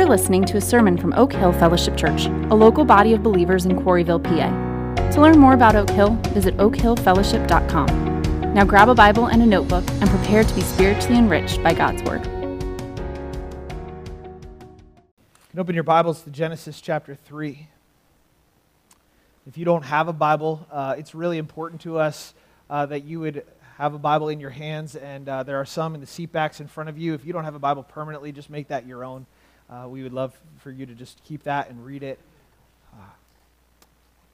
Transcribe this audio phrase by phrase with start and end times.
[0.00, 3.66] You're listening to a sermon from Oak Hill Fellowship Church, a local body of believers
[3.66, 5.10] in Quarryville, PA.
[5.10, 8.54] To learn more about Oak Hill, visit oakhillfellowship.com.
[8.54, 12.02] Now grab a Bible and a notebook and prepare to be spiritually enriched by God's
[12.04, 12.24] Word.
[12.24, 12.60] You
[15.50, 17.68] can open your Bibles to Genesis chapter 3.
[19.46, 22.32] If you don't have a Bible, uh, it's really important to us
[22.70, 23.44] uh, that you would
[23.76, 26.58] have a Bible in your hands, and uh, there are some in the seat backs
[26.58, 27.12] in front of you.
[27.12, 29.26] If you don't have a Bible permanently, just make that your own.
[29.70, 32.18] Uh, we would love for you to just keep that and read it.
[32.92, 33.04] Uh,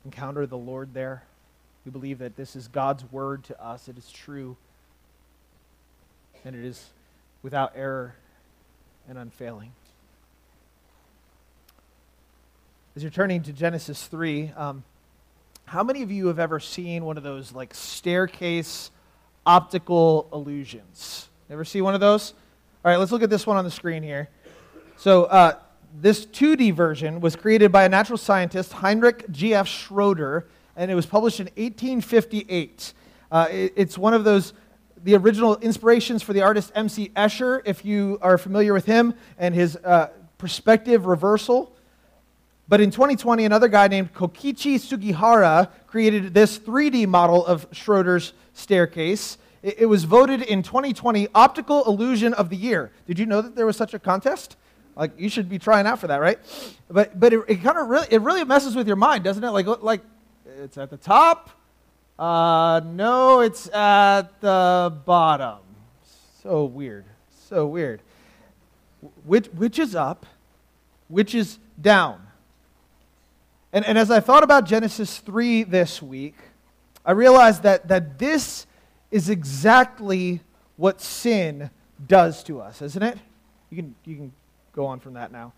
[0.06, 1.24] encounter the Lord there.
[1.84, 3.86] We believe that this is God's word to us.
[3.86, 4.56] It is true,
[6.44, 6.86] and it is
[7.42, 8.14] without error
[9.08, 9.72] and unfailing.
[12.96, 14.84] As you're turning to Genesis 3, um,
[15.66, 18.90] how many of you have ever seen one of those like staircase
[19.44, 21.28] optical illusions?
[21.50, 22.32] Ever see one of those?
[22.82, 24.30] All right, let's look at this one on the screen here.
[24.98, 25.58] So, uh,
[26.00, 29.68] this 2D version was created by a natural scientist, Heinrich G.F.
[29.68, 32.94] Schroeder, and it was published in 1858.
[33.30, 34.54] Uh, it, it's one of those,
[35.04, 37.10] the original inspirations for the artist M.C.
[37.14, 41.76] Escher, if you are familiar with him, and his uh, perspective reversal.
[42.66, 49.36] But in 2020, another guy named Kokichi Sugihara created this 3D model of Schroeder's staircase.
[49.62, 52.92] It, it was voted in 2020 Optical Illusion of the Year.
[53.06, 54.56] Did you know that there was such a contest?
[54.96, 56.38] Like you should be trying out for that, right?
[56.88, 59.50] But but it, it kind of really it really messes with your mind, doesn't it?
[59.50, 60.00] Like like
[60.62, 61.50] it's at the top.
[62.18, 65.58] Uh, no, it's at the bottom.
[66.42, 67.04] So weird.
[67.48, 68.00] So weird.
[69.24, 70.24] Which which is up?
[71.08, 72.26] Which is down?
[73.72, 76.36] And, and as I thought about Genesis 3 this week,
[77.04, 78.66] I realized that, that this
[79.10, 80.40] is exactly
[80.76, 81.68] what sin
[82.06, 83.18] does to us, isn't it?
[83.68, 84.32] You can, you can
[84.76, 85.52] go on from that now.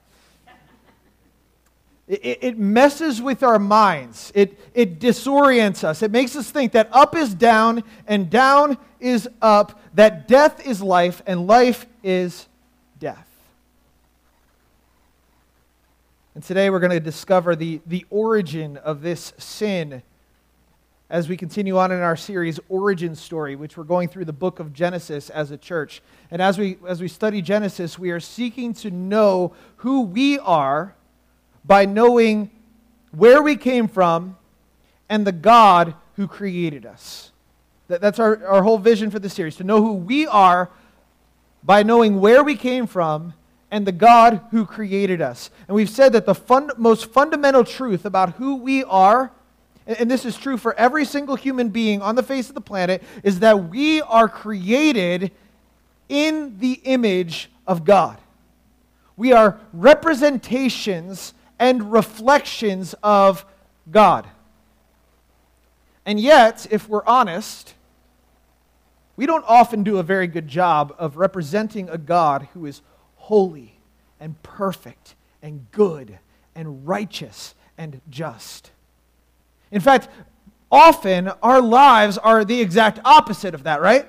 [2.06, 4.32] It, it, messes with our minds.
[4.34, 6.02] It, it disorients us.
[6.02, 10.80] It makes us think that up is down and down is up, that death is
[10.80, 12.46] life and life is
[12.98, 13.28] death.
[16.34, 20.02] And today we're going to discover the, the origin of this sin
[21.10, 24.60] as we continue on in our series origin story which we're going through the book
[24.60, 26.02] of genesis as a church.
[26.30, 30.94] And as we as we study genesis we are seeking to know who we are
[31.64, 32.50] by knowing
[33.10, 34.36] where we came from
[35.08, 37.32] and the god who created us.
[37.88, 40.70] That, that's our, our whole vision for the series to know who we are
[41.62, 43.32] by knowing where we came from
[43.70, 45.50] and the god who created us.
[45.66, 49.32] And we've said that the fun, most fundamental truth about who we are
[49.88, 53.02] and this is true for every single human being on the face of the planet,
[53.22, 55.32] is that we are created
[56.08, 58.18] in the image of God.
[59.16, 63.46] We are representations and reflections of
[63.90, 64.28] God.
[66.04, 67.74] And yet, if we're honest,
[69.16, 72.82] we don't often do a very good job of representing a God who is
[73.16, 73.80] holy
[74.20, 76.18] and perfect and good
[76.54, 78.70] and righteous and just.
[79.70, 80.08] In fact,
[80.70, 84.06] often our lives are the exact opposite of that, right?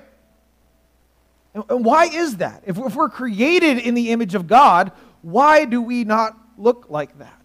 [1.54, 2.62] And why is that?
[2.66, 7.36] If we're created in the image of God, why do we not look like that?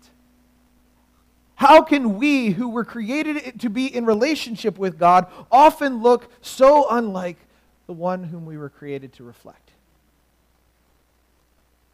[1.55, 6.87] How can we, who were created to be in relationship with God, often look so
[6.89, 7.37] unlike
[7.87, 9.71] the one whom we were created to reflect?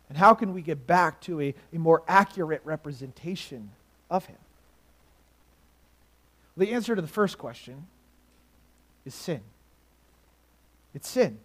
[0.10, 3.72] And how can we get back to a, a more accurate representation
[4.10, 4.36] of Him?
[6.58, 7.88] The answer to the first question
[9.06, 9.42] is sin.
[10.94, 11.40] It's sin.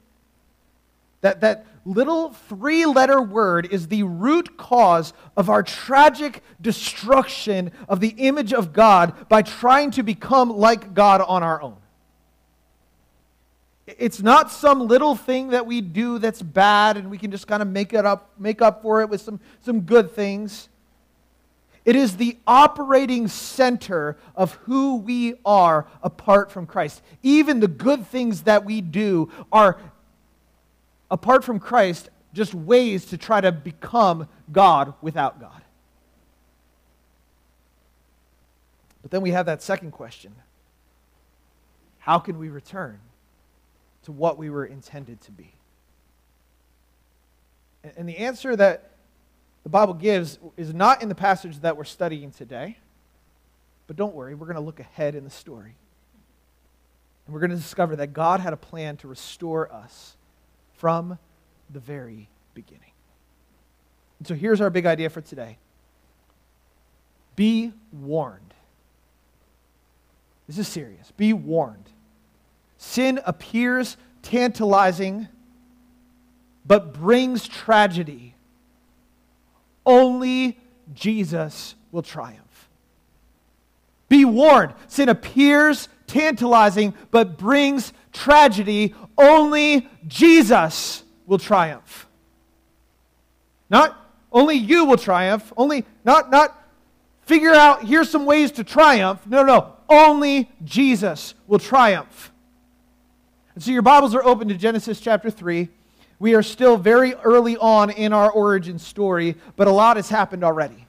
[1.21, 8.01] That, that little three letter word is the root cause of our tragic destruction of
[8.01, 11.77] the image of God by trying to become like God on our own.
[13.87, 17.63] It's not some little thing that we do that's bad and we can just kind
[17.63, 20.69] of make it up, make up for it with some, some good things.
[21.87, 27.01] It is the operating center of who we are apart from Christ.
[27.23, 29.79] Even the good things that we do are,
[31.09, 35.63] apart from Christ, just ways to try to become God without God.
[39.01, 40.35] But then we have that second question
[42.01, 42.99] How can we return
[44.03, 45.55] to what we were intended to be?
[47.97, 48.91] And the answer that
[49.67, 52.79] the Bible gives is not in the passage that we're studying today.
[53.89, 55.75] But don't worry, we're going to look ahead in the story.
[57.27, 60.17] And we're going to discover that God had a plan to restore us
[60.75, 61.19] from
[61.69, 62.93] the very beginning.
[64.21, 65.59] And so here's our big idea for today
[67.35, 68.55] be warned.
[70.47, 71.11] This is serious.
[71.17, 71.91] Be warned.
[72.79, 75.27] Sin appears tantalizing,
[76.65, 78.36] but brings tragedy.
[79.87, 80.59] Only
[80.93, 82.69] Jesus will triumph.
[84.09, 84.75] Be warned.
[84.89, 88.95] Sin appears tantalizing, but brings tragedy.
[89.17, 92.07] Only Jesus will triumph.
[93.71, 93.97] Not
[94.31, 96.57] only you will triumph, only not not
[97.23, 99.27] figure out here's some ways to triumph.
[99.27, 99.73] No, no.
[99.89, 102.33] Only Jesus will triumph.
[103.55, 105.69] And so your Bibles are open to Genesis chapter 3.
[106.19, 110.45] We are still very early on in our origin story, but a lot has happened
[110.45, 110.87] already.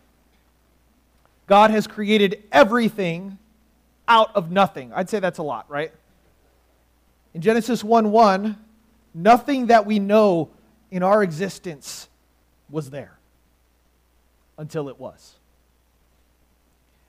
[1.48, 3.38] God has created everything
[4.08, 4.92] out of nothing.
[4.94, 5.92] I'd say that's a lot, right?
[7.34, 8.58] In Genesis 1 1,
[9.14, 10.50] nothing that we know
[10.92, 12.08] in our existence
[12.70, 13.18] was there
[14.58, 15.37] until it was.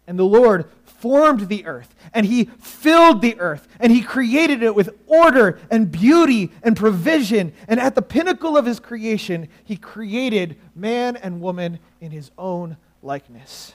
[0.09, 4.75] And the Lord formed the earth, and He filled the earth, and He created it
[4.75, 7.53] with order and beauty and provision.
[7.69, 12.79] And at the pinnacle of His creation, He created man and woman in His own
[13.03, 13.75] likeness.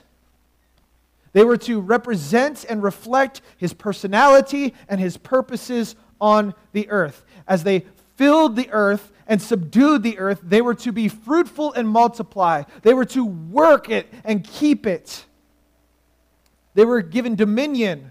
[1.32, 7.24] They were to represent and reflect His personality and His purposes on the earth.
[7.46, 7.86] As they
[8.16, 12.64] filled the earth and subdued the earth, they were to be fruitful and multiply.
[12.82, 15.24] They were to work it and keep it.
[16.74, 18.10] They were given dominion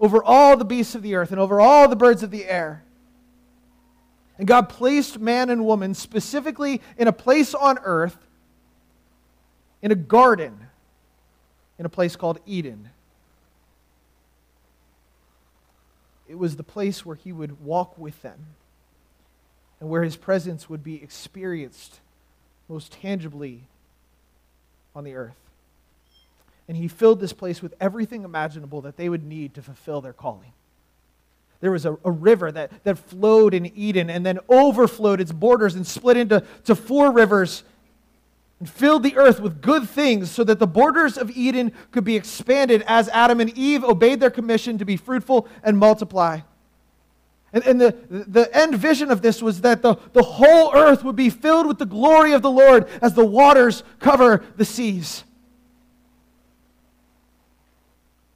[0.00, 2.84] over all the beasts of the earth and over all the birds of the air.
[4.36, 8.18] And God placed man and woman specifically in a place on earth,
[9.80, 10.58] in a garden,
[11.78, 12.90] in a place called Eden.
[16.26, 18.46] It was the place where he would walk with them
[19.78, 22.00] and where his presence would be experienced
[22.68, 23.68] most tangibly
[24.96, 25.43] on the earth
[26.68, 30.12] and he filled this place with everything imaginable that they would need to fulfill their
[30.12, 30.52] calling.
[31.60, 35.74] There was a, a, river that, that flowed in Eden and then overflowed its borders
[35.74, 37.64] and split into to four rivers
[38.60, 42.16] and filled the earth with good things so that the borders of Eden could be
[42.16, 46.40] expanded as Adam and Eve obeyed their commission to be fruitful and multiply.
[47.52, 51.16] And, and the, the end vision of this was that the, the whole earth would
[51.16, 55.24] be filled with the glory of the Lord as the waters cover the seas.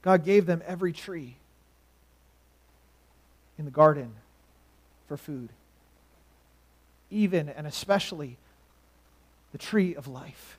[0.08, 1.36] God gave them every tree
[3.58, 4.14] in the garden
[5.06, 5.50] for food,
[7.10, 8.38] even and especially
[9.52, 10.58] the tree of life,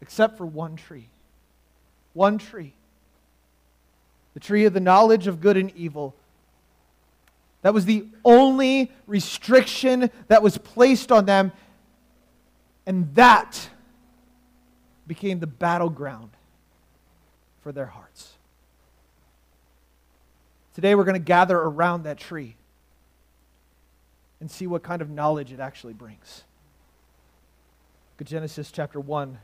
[0.00, 1.10] except for one tree.
[2.14, 2.72] One tree.
[4.32, 6.14] The tree of the knowledge of good and evil.
[7.60, 11.52] That was the only restriction that was placed on them,
[12.86, 13.68] and that
[15.06, 16.30] became the battleground
[17.68, 18.38] for their hearts.
[20.74, 22.56] Today we're going to gather around that tree
[24.40, 26.44] and see what kind of knowledge it actually brings.
[28.14, 29.38] Look at Genesis chapter 1.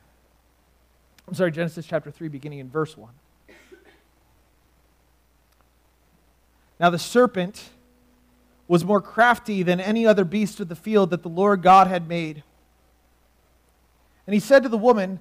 [1.29, 3.11] I'm sorry, Genesis chapter 3, beginning in verse 1.
[6.81, 7.69] Now the serpent
[8.69, 12.09] was more crafty than any other beast of the field that the Lord God had
[12.09, 12.43] made.
[14.27, 15.21] And he said to the woman,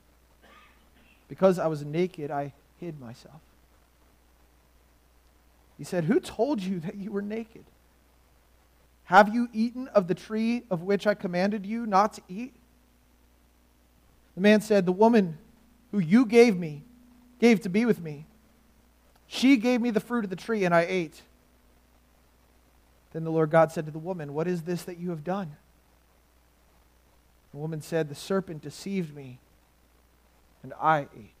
[1.31, 3.39] because I was naked, I hid myself.
[5.77, 7.63] He said, Who told you that you were naked?
[9.05, 12.53] Have you eaten of the tree of which I commanded you not to eat?
[14.35, 15.37] The man said, The woman
[15.91, 16.83] who you gave me,
[17.39, 18.25] gave to be with me,
[19.25, 21.21] she gave me the fruit of the tree, and I ate.
[23.13, 25.55] Then the Lord God said to the woman, What is this that you have done?
[27.53, 29.39] The woman said, The serpent deceived me,
[30.63, 31.33] and I ate.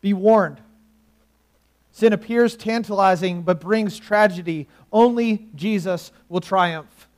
[0.00, 0.60] Be warned.
[1.92, 4.68] Sin appears tantalizing but brings tragedy.
[4.92, 7.08] Only Jesus will triumph.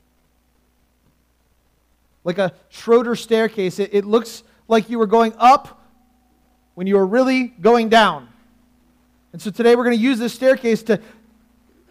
[2.23, 5.81] Like a Schroeder staircase, it, it looks like you were going up
[6.75, 8.29] when you were really going down.
[9.33, 11.01] And so today we're going to use this staircase to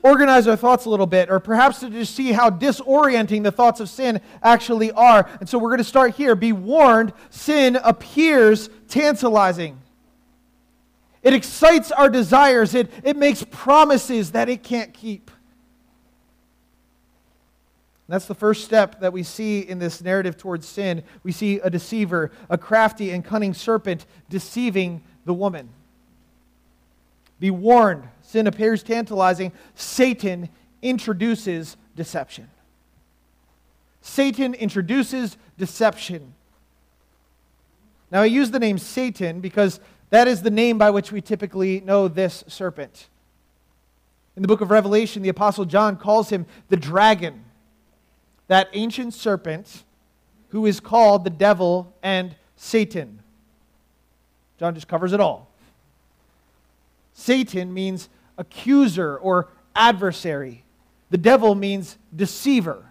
[0.02, 3.80] organize our thoughts a little bit, or perhaps to just see how disorienting the thoughts
[3.80, 5.28] of sin actually are.
[5.40, 6.34] And so we're going to start here.
[6.34, 9.80] Be warned, sin appears tantalizing.
[11.22, 12.74] It excites our desires.
[12.74, 15.30] It, it makes promises that it can't keep.
[18.08, 21.02] That's the first step that we see in this narrative towards sin.
[21.22, 25.68] We see a deceiver, a crafty and cunning serpent deceiving the woman.
[27.38, 29.52] Be warned, sin appears tantalizing.
[29.74, 30.50] Satan
[30.82, 32.50] introduces deception.
[34.02, 36.34] Satan introduces deception.
[38.10, 39.80] Now, I use the name Satan because
[40.10, 43.08] that is the name by which we typically know this serpent.
[44.36, 47.44] In the book of Revelation, the Apostle John calls him the dragon,
[48.46, 49.84] that ancient serpent
[50.50, 53.20] who is called the devil and Satan.
[54.58, 55.48] John just covers it all.
[57.14, 60.64] Satan means accuser or adversary,
[61.10, 62.88] the devil means deceiver.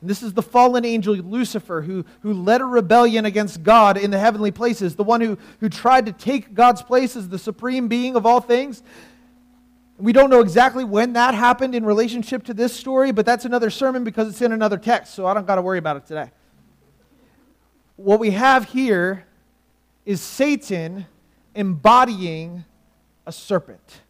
[0.00, 4.10] And this is the fallen angel Lucifer who, who led a rebellion against God in
[4.10, 7.88] the heavenly places, the one who, who tried to take God's place as the supreme
[7.88, 8.82] being of all things.
[9.96, 13.70] We don't know exactly when that happened in relationship to this story, but that's another
[13.70, 16.30] sermon because it's in another text, so I don't got to worry about it today.
[17.96, 19.24] What we have here
[20.04, 21.06] is Satan
[21.54, 22.66] embodying
[23.26, 24.00] a serpent,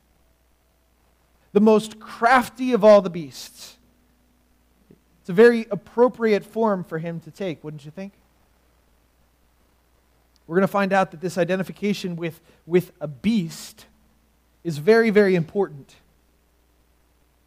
[1.52, 3.76] the most crafty of all the beasts.
[5.20, 8.12] It's a very appropriate form for him to take, wouldn't you think?
[10.46, 13.86] We're going to find out that this identification with, with a beast
[14.62, 15.94] is very, very important.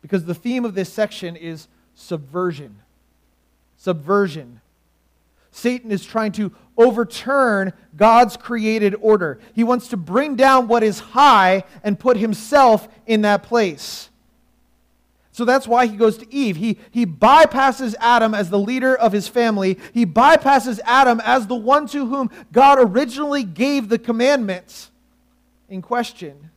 [0.01, 2.77] Because the theme of this section is subversion.
[3.77, 4.62] Subversion.
[5.57, 9.39] Satan is trying to overturn God's created order.
[9.53, 14.11] He wants to bring down what is high and put himself in that place.
[15.31, 16.57] So that's why he goes to Eve.
[16.57, 19.79] He, he bypasses Adam as the leader of his family.
[19.93, 24.91] He bypasses Adam as the one to whom God originally gave the commandments
[25.69, 26.51] in question.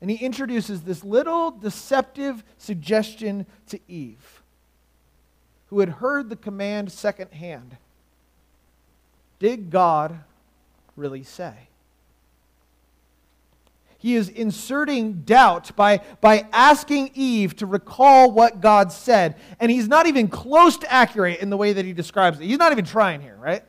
[0.00, 4.39] And he introduces this little deceptive suggestion to Eve,
[5.70, 7.76] who had heard the command secondhand
[9.38, 10.20] Did God
[10.96, 11.70] really say?
[14.00, 19.36] he is inserting doubt by, by asking Eve to recall what God said.
[19.60, 22.46] And he's not even close to accurate in the way that he describes it.
[22.46, 23.62] He's not even trying here, right?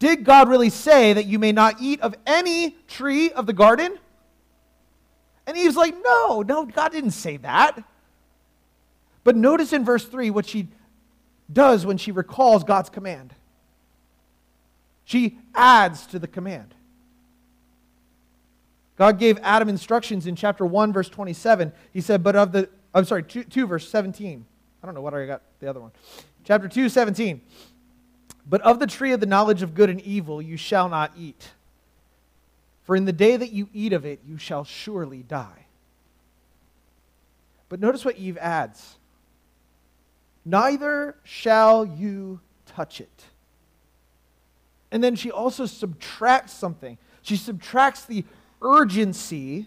[0.00, 3.96] Did God really say that you may not eat of any tree of the garden?
[5.46, 7.84] And Eve's like, no, no, God didn't say that.
[9.22, 10.66] But notice in verse 3 what she
[11.52, 13.34] does when she recalls God's command.
[15.04, 16.74] She adds to the command.
[18.96, 21.72] God gave Adam instructions in chapter 1, verse 27.
[21.92, 24.44] He said, But of the, I'm sorry, 2, 2 verse 17.
[24.82, 25.90] I don't know what I got the other one.
[26.44, 27.40] Chapter 2, 17.
[28.46, 31.50] But of the tree of the knowledge of good and evil you shall not eat.
[32.84, 35.66] For in the day that you eat of it, you shall surely die.
[37.68, 38.96] But notice what Eve adds
[40.44, 43.24] Neither shall you touch it.
[44.90, 46.98] And then she also subtracts something.
[47.22, 48.24] She subtracts the
[48.62, 49.66] urgency.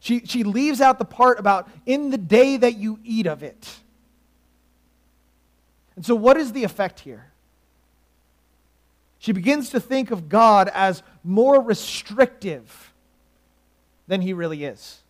[0.00, 3.78] She, she leaves out the part about in the day that you eat of it.
[5.96, 7.30] And so, what is the effect here?
[9.18, 12.92] She begins to think of God as more restrictive
[14.06, 15.00] than he really is,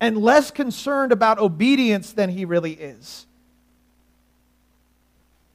[0.00, 3.26] and less concerned about obedience than he really is.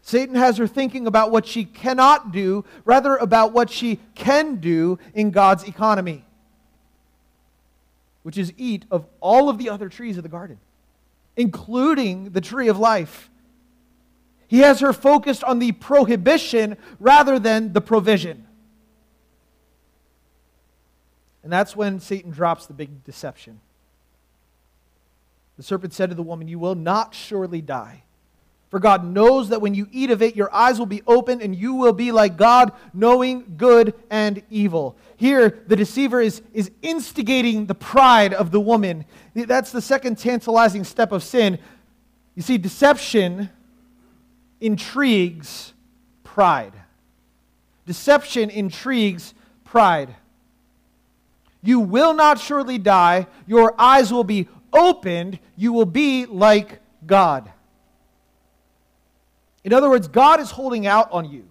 [0.01, 4.99] Satan has her thinking about what she cannot do, rather about what she can do
[5.15, 6.23] in God's economy,
[8.21, 10.59] which is eat of all of the other trees of the garden,
[11.35, 13.31] including the tree of life.
[14.47, 18.45] He has her focused on the prohibition rather than the provision.
[21.41, 23.59] And that's when Satan drops the big deception.
[25.57, 28.03] The serpent said to the woman, You will not surely die.
[28.69, 31.55] For God knows that when you eat of it, your eyes will be opened and
[31.55, 34.97] you will be like God, knowing good and evil.
[35.15, 39.05] Here, the deceiver is, is instigating the pride of the woman.
[39.33, 41.59] That's the second tantalizing step of sin.
[42.35, 43.49] You see, deception
[44.59, 45.71] intrigues
[46.23, 46.73] pride.
[47.85, 49.33] Deception intrigues
[49.63, 50.15] pride.
[51.61, 53.27] You will not surely die.
[53.47, 55.39] Your eyes will be opened.
[55.55, 57.51] You will be like God.
[59.63, 61.47] In other words, God is holding out on you.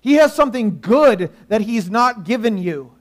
[0.00, 2.92] He has something good that He's not given you.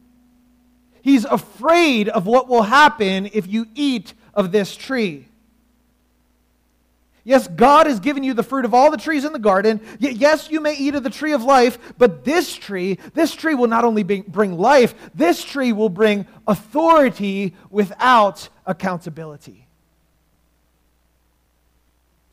[1.02, 5.28] He's afraid of what will happen if you eat of this tree.
[7.28, 9.82] Yes, God has given you the fruit of all the trees in the garden.
[10.00, 13.68] Yes, you may eat of the tree of life, but this tree, this tree will
[13.68, 19.68] not only bring life, this tree will bring authority without accountability.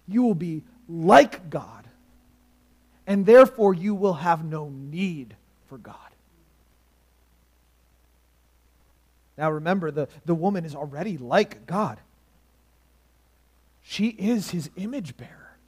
[0.06, 1.88] You will be like God,
[3.04, 5.34] and therefore you will have no need
[5.66, 5.96] for God.
[9.36, 11.98] Now remember, the, the woman is already like God.
[13.86, 15.58] She is his image bearer.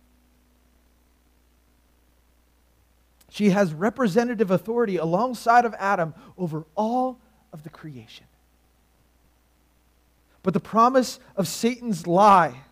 [3.29, 7.21] She has representative authority alongside of Adam over all
[7.53, 8.25] of the creation.
[10.43, 12.63] But the promise of Satan's lie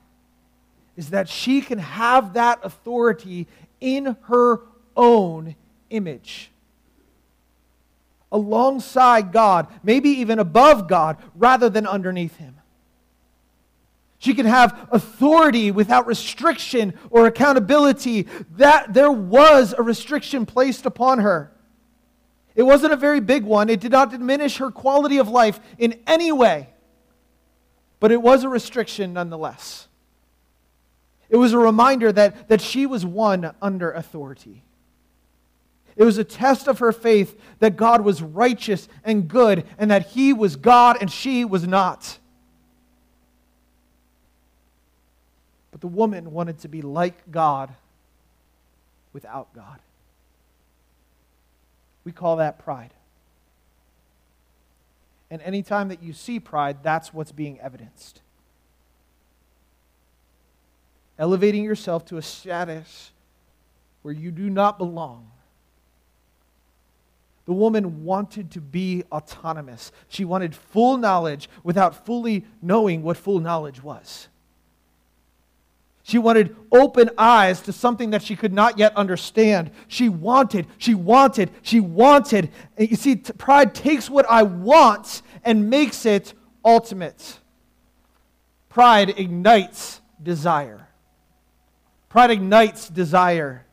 [0.97, 3.47] is that she can have that authority
[3.81, 4.61] in her
[4.97, 5.57] own
[5.91, 6.51] image.
[8.33, 12.57] Alongside God, maybe even above God, rather than underneath Him.
[14.25, 18.27] She could have authority without restriction or accountability.
[18.53, 21.53] That there was a restriction placed upon her.
[22.55, 23.69] It wasn't a very big one.
[23.69, 26.71] It did not diminish her quality of life in any way.
[28.01, 29.89] But it was a restriction nonetheless.
[31.29, 34.63] It was a reminder that, that she was one under authority.
[35.97, 40.07] It was a test of her faith that God was righteous and good and that
[40.13, 42.21] he was God and she was not.
[45.74, 47.71] But the woman wanted to be like God
[49.13, 49.81] without God.
[52.05, 52.95] We call that pride.
[55.31, 58.23] And anytime that you see pride, that's what's being evidenced
[61.19, 63.13] elevating yourself to a status
[64.01, 65.31] where you do not belong.
[67.45, 69.93] The woman wanted to be autonomous.
[70.09, 74.29] She wanted full knowledge without fully knowing what full knowledge was.
[76.07, 79.71] She wanted open eyes to something that she could not yet understand.
[79.89, 82.51] She wanted, she wanted, she wanted.
[82.77, 87.41] And you see, pride takes what I want and makes it ultimate.
[88.69, 90.89] Pride ignites desire.
[92.11, 93.65] Pride ignites desire.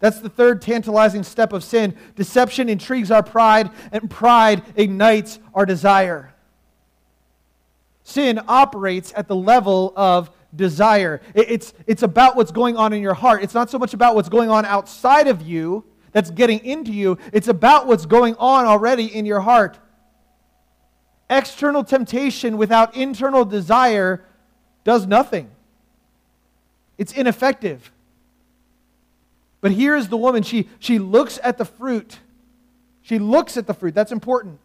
[0.00, 1.94] That's the third tantalizing step of sin.
[2.16, 6.32] Deception intrigues our pride, and pride ignites our desire.
[8.04, 11.20] Sin operates at the level of desire.
[11.34, 13.42] It's, it's about what's going on in your heart.
[13.42, 17.18] It's not so much about what's going on outside of you that's getting into you,
[17.32, 19.80] it's about what's going on already in your heart.
[21.28, 24.24] External temptation without internal desire
[24.84, 25.50] does nothing
[26.98, 27.90] it's ineffective.
[29.60, 30.42] But here is the woman.
[30.42, 32.18] She, she looks at the fruit.
[33.02, 33.94] She looks at the fruit.
[33.94, 34.60] That's important.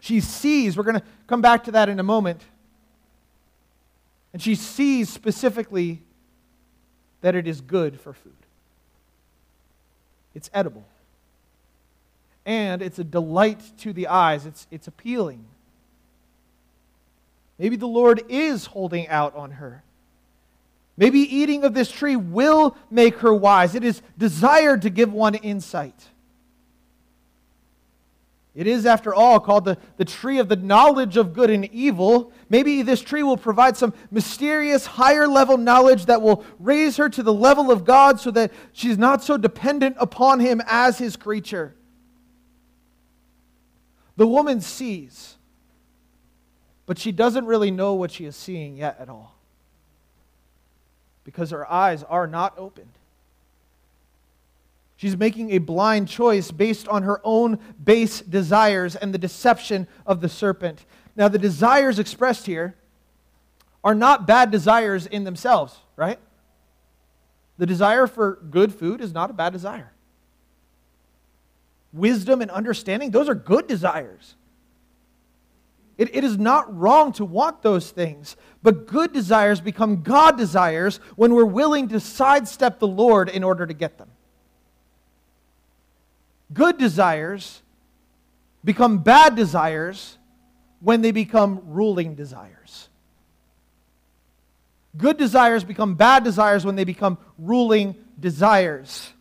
[0.00, 0.76] She sees.
[0.76, 2.42] We're going to come back to that in a moment.
[4.34, 6.02] And she sees specifically
[7.20, 8.32] that it is good for food.
[10.34, 10.84] It's edible.
[12.44, 15.44] And it's a delight to the eyes, it's, it's appealing.
[17.60, 19.84] Maybe the Lord is holding out on her.
[20.96, 23.76] Maybe eating of this tree will make her wise.
[23.76, 26.08] It is desired to give one insight.
[28.54, 32.32] It is, after all, called the, the tree of the knowledge of good and evil.
[32.48, 37.22] Maybe this tree will provide some mysterious higher level knowledge that will raise her to
[37.22, 41.74] the level of God so that she's not so dependent upon Him as His creature.
[44.16, 45.34] The woman sees,
[46.86, 49.34] but she doesn't really know what she is seeing yet at all
[51.24, 52.92] because her eyes are not opened.
[54.96, 60.20] She's making a blind choice based on her own base desires and the deception of
[60.20, 60.86] the serpent.
[61.16, 62.76] Now, the desires expressed here
[63.82, 66.18] are not bad desires in themselves, right?
[67.58, 69.92] The desire for good food is not a bad desire.
[71.92, 74.34] Wisdom and understanding, those are good desires.
[75.96, 80.98] It, it is not wrong to want those things, but good desires become God desires
[81.14, 84.10] when we're willing to sidestep the Lord in order to get them.
[86.54, 87.62] Good desires
[88.64, 90.16] become bad desires
[90.80, 92.88] when they become ruling desires.
[94.96, 99.12] Good desires become bad desires when they become ruling desires.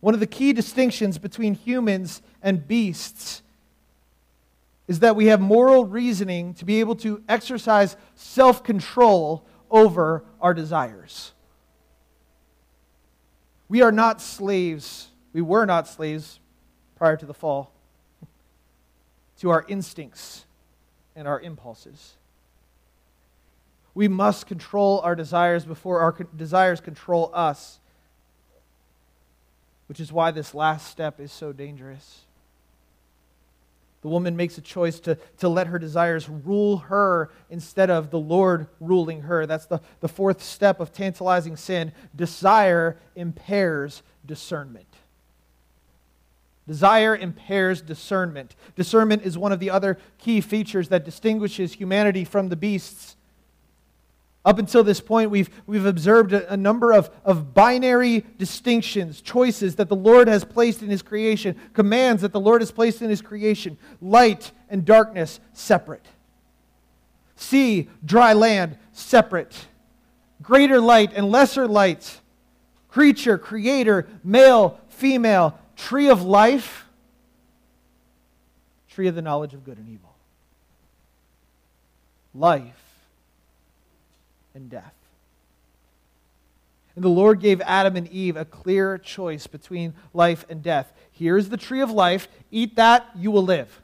[0.00, 3.42] One of the key distinctions between humans and beasts
[4.88, 10.52] is that we have moral reasoning to be able to exercise self control over our
[10.52, 11.32] desires.
[13.68, 15.08] We are not slaves.
[15.34, 16.40] We were not slaves
[16.96, 17.72] prior to the fall
[19.40, 20.46] to our instincts
[21.16, 22.14] and our impulses.
[23.94, 27.78] We must control our desires before our desires control us,
[29.88, 32.22] which is why this last step is so dangerous.
[34.02, 38.18] The woman makes a choice to, to let her desires rule her instead of the
[38.18, 39.46] Lord ruling her.
[39.46, 41.92] That's the, the fourth step of tantalizing sin.
[42.14, 44.93] Desire impairs discernment.
[46.66, 48.56] Desire impairs discernment.
[48.74, 53.16] Discernment is one of the other key features that distinguishes humanity from the beasts.
[54.46, 59.76] Up until this point, we've, we've observed a, a, number of, of binary distinctions, choices
[59.76, 63.08] that the Lord has placed in His creation, commands that the Lord has placed in
[63.08, 66.06] His creation light and darkness separate,
[67.36, 69.66] sea, dry land separate,
[70.42, 72.20] greater light and lesser light,
[72.88, 76.86] creature, creator, male, female, tree of life,
[78.88, 80.14] tree of the knowledge of good and evil.
[82.34, 82.84] Life
[84.54, 84.94] and death.
[86.96, 90.92] And the Lord gave Adam and Eve a clear choice between life and death.
[91.10, 92.28] Here's the tree of life.
[92.50, 93.80] Eat that, you will live.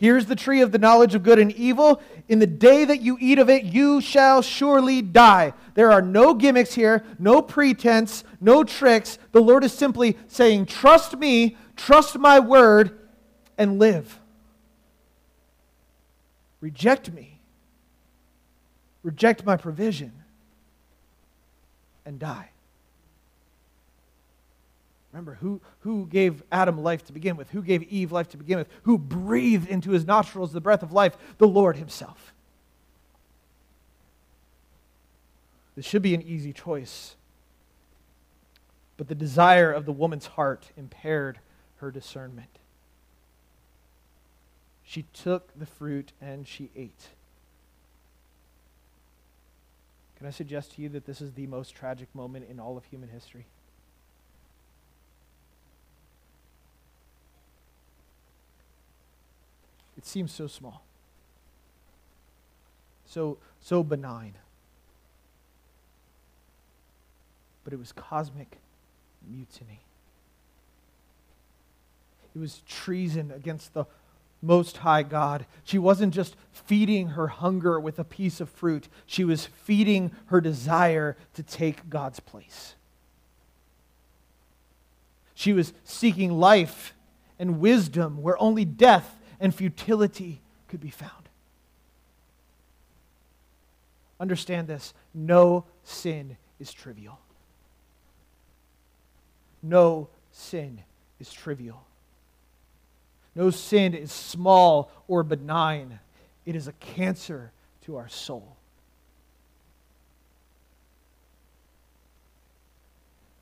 [0.00, 2.00] Here's the tree of the knowledge of good and evil.
[2.26, 5.52] In the day that you eat of it, you shall surely die.
[5.74, 9.18] There are no gimmicks here, no pretense, no tricks.
[9.32, 12.98] The Lord is simply saying, Trust me, trust my word,
[13.58, 14.18] and live.
[16.60, 17.30] Reject me
[19.02, 20.12] reject my provision,
[22.04, 22.50] and die.
[25.12, 27.50] Remember, who, who gave Adam life to begin with?
[27.50, 28.68] Who gave Eve life to begin with?
[28.84, 31.16] Who breathed into his nostrils the breath of life?
[31.38, 32.32] The Lord Himself.
[35.74, 37.16] This should be an easy choice.
[38.96, 41.40] But the desire of the woman's heart impaired
[41.76, 42.58] her discernment.
[44.84, 47.08] She took the fruit and she ate.
[50.18, 52.84] Can I suggest to you that this is the most tragic moment in all of
[52.84, 53.46] human history?
[60.00, 60.82] It seems so small,
[63.04, 64.32] so, so benign.
[67.64, 68.56] But it was cosmic
[69.30, 69.80] mutiny.
[72.34, 73.84] It was treason against the
[74.40, 75.44] most High God.
[75.64, 80.40] She wasn't just feeding her hunger with a piece of fruit, she was feeding her
[80.40, 82.74] desire to take God's place.
[85.34, 86.94] She was seeking life
[87.38, 91.28] and wisdom where only death and futility could be found.
[94.20, 97.18] Understand this no sin is trivial.
[99.62, 100.82] No sin
[101.18, 101.84] is trivial.
[103.34, 106.00] No sin is small or benign,
[106.44, 108.56] it is a cancer to our soul.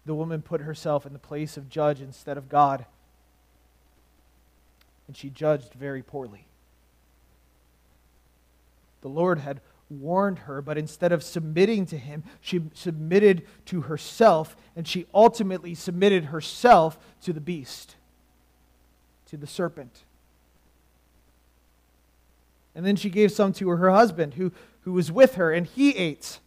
[0.07, 2.87] The woman put herself in the place of judge instead of God,
[5.09, 6.47] and she judged very poorly.
[9.01, 14.57] The Lord had warned her, but instead of submitting to him, she submitted to herself,
[14.77, 17.97] and she ultimately submitted herself to the beast
[19.29, 20.05] to the serpent.
[22.75, 25.95] And then she gave some to her husband who, who was with her, and he
[25.97, 26.41] ate.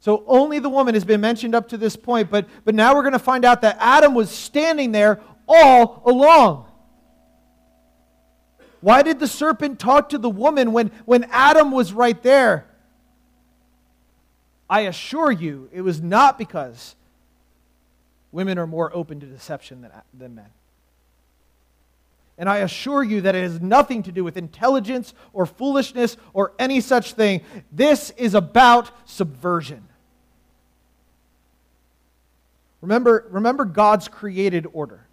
[0.00, 3.02] So only the woman has been mentioned up to this point, but, but now we're
[3.02, 6.65] going to find out that Adam was standing there all along.
[8.86, 12.66] Why did the serpent talk to the woman when, when Adam was right there?
[14.70, 16.94] I assure you, it was not because
[18.30, 20.46] women are more open to deception than, than men.
[22.38, 26.52] And I assure you that it has nothing to do with intelligence or foolishness or
[26.56, 27.40] any such thing.
[27.72, 29.82] This is about subversion.
[32.80, 35.05] Remember, remember God's created order.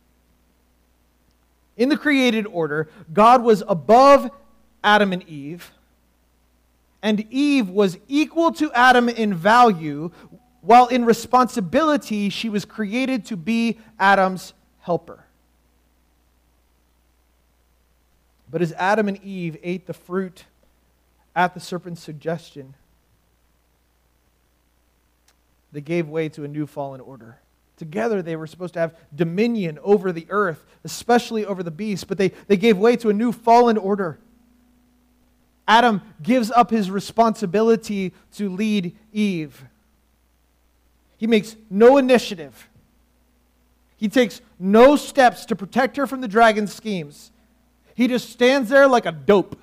[1.75, 4.29] In the created order, God was above
[4.83, 5.71] Adam and Eve,
[7.01, 10.11] and Eve was equal to Adam in value,
[10.61, 15.25] while in responsibility, she was created to be Adam's helper.
[18.49, 20.45] But as Adam and Eve ate the fruit
[21.35, 22.75] at the serpent's suggestion,
[25.71, 27.39] they gave way to a new fallen order.
[27.77, 32.17] Together, they were supposed to have dominion over the earth, especially over the beast, but
[32.17, 34.19] they, they gave way to a new fallen order.
[35.67, 39.63] Adam gives up his responsibility to lead Eve.
[41.17, 42.69] He makes no initiative.
[43.97, 47.31] He takes no steps to protect her from the dragon's schemes.
[47.95, 49.57] He just stands there like a dope.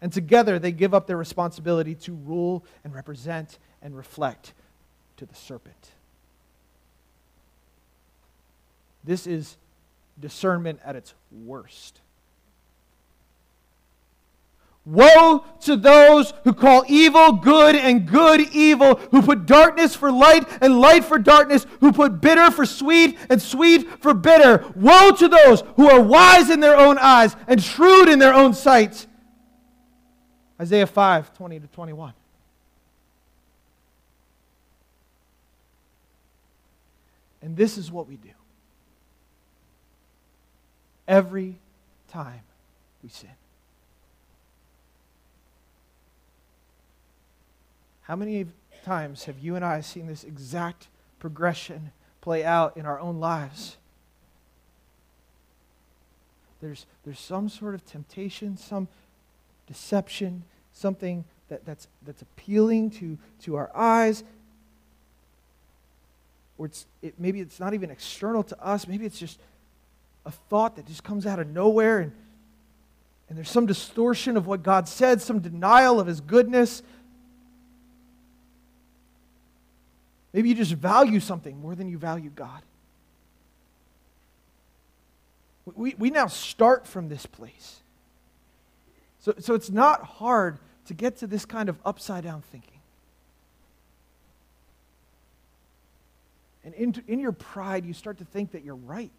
[0.00, 4.54] And together they give up their responsibility to rule and represent and reflect
[5.20, 5.90] to the serpent.
[9.04, 9.58] This is
[10.18, 12.00] discernment at its worst.
[14.86, 20.48] Woe to those who call evil good and good evil, who put darkness for light
[20.62, 24.64] and light for darkness, who put bitter for sweet and sweet for bitter.
[24.74, 28.54] Woe to those who are wise in their own eyes and shrewd in their own
[28.54, 29.06] sight.
[30.58, 32.14] Isaiah 5 20 to 21.
[37.42, 38.30] And this is what we do
[41.08, 41.58] every
[42.08, 42.40] time
[43.02, 43.30] we sin.
[48.02, 48.46] How many
[48.84, 53.76] times have you and I seen this exact progression play out in our own lives?
[56.60, 58.88] There's, there's some sort of temptation, some
[59.66, 64.22] deception, something that, that's, that's appealing to, to our eyes,
[66.60, 68.86] or it's, it, maybe it's not even external to us.
[68.86, 69.40] Maybe it's just
[70.26, 72.12] a thought that just comes out of nowhere, and,
[73.30, 76.82] and there's some distortion of what God said, some denial of His goodness.
[80.34, 82.60] Maybe you just value something more than you value God.
[85.64, 87.80] We, we now start from this place.
[89.20, 92.79] So, so it's not hard to get to this kind of upside down thinking.
[96.64, 99.10] And in, in your pride, you start to think that you're right.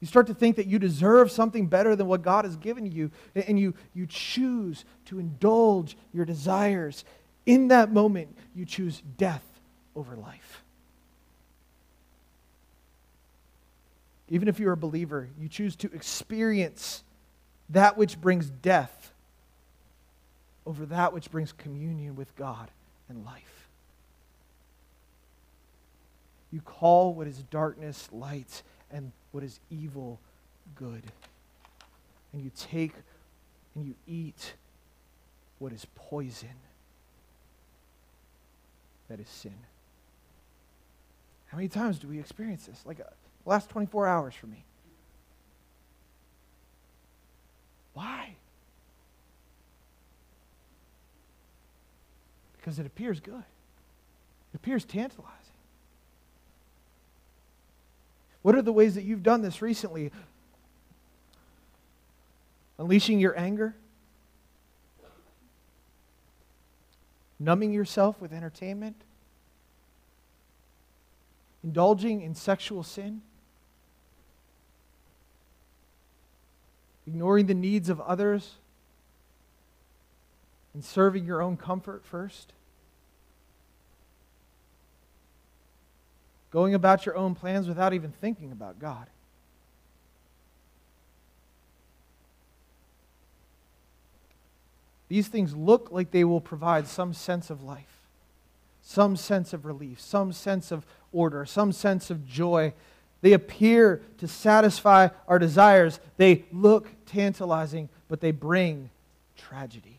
[0.00, 3.10] You start to think that you deserve something better than what God has given you,
[3.34, 7.04] and you, you choose to indulge your desires.
[7.46, 9.44] In that moment, you choose death
[9.96, 10.62] over life.
[14.28, 17.02] Even if you're a believer, you choose to experience
[17.70, 19.12] that which brings death
[20.66, 22.70] over that which brings communion with God
[23.08, 23.53] and life.
[26.54, 30.20] You call what is darkness light and what is evil
[30.76, 31.02] good.
[32.32, 32.92] And you take
[33.74, 34.54] and you eat
[35.58, 36.54] what is poison.
[39.08, 39.56] That is sin.
[41.46, 42.86] How many times do we experience this?
[42.86, 43.10] Like uh,
[43.44, 44.64] last 24 hours for me.
[47.94, 48.36] Why?
[52.58, 53.42] Because it appears good.
[54.52, 55.43] It appears tantalizing.
[58.44, 60.12] What are the ways that you've done this recently?
[62.76, 63.74] Unleashing your anger?
[67.40, 68.96] Numbing yourself with entertainment?
[71.62, 73.22] Indulging in sexual sin?
[77.06, 78.56] Ignoring the needs of others?
[80.74, 82.52] And serving your own comfort first?
[86.54, 89.08] Going about your own plans without even thinking about God.
[95.08, 98.06] These things look like they will provide some sense of life,
[98.82, 102.72] some sense of relief, some sense of order, some sense of joy.
[103.20, 105.98] They appear to satisfy our desires.
[106.18, 108.90] They look tantalizing, but they bring
[109.36, 109.98] tragedy.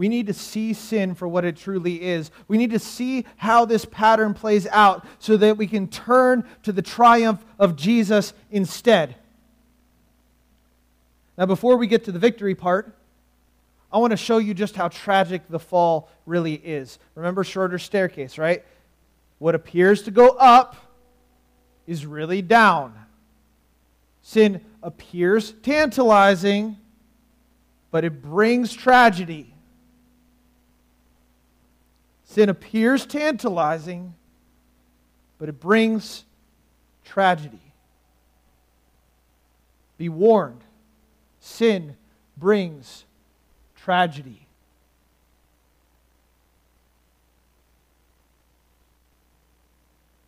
[0.00, 2.30] We need to see sin for what it truly is.
[2.48, 6.72] We need to see how this pattern plays out so that we can turn to
[6.72, 9.14] the triumph of Jesus instead.
[11.36, 12.96] Now, before we get to the victory part,
[13.92, 16.98] I want to show you just how tragic the fall really is.
[17.14, 18.64] Remember Schroeder staircase, right?
[19.38, 20.76] What appears to go up
[21.86, 22.94] is really down.
[24.22, 26.78] Sin appears tantalizing,
[27.90, 29.52] but it brings tragedy.
[32.30, 34.14] Sin appears tantalizing,
[35.36, 36.24] but it brings
[37.04, 37.58] tragedy.
[39.98, 40.60] Be warned
[41.40, 41.96] sin
[42.36, 43.04] brings
[43.74, 44.46] tragedy.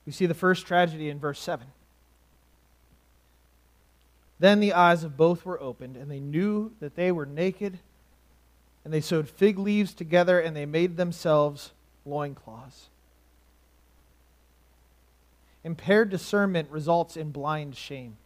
[0.05, 1.69] We see the first tragedy in verse 7.
[4.41, 7.79] Then the eyes of both were opened, and they knew that they were naked,
[8.85, 11.71] and they sewed fig leaves together, and they made themselves
[12.05, 12.89] loincloths.
[15.65, 18.17] Impaired discernment results in blind shame.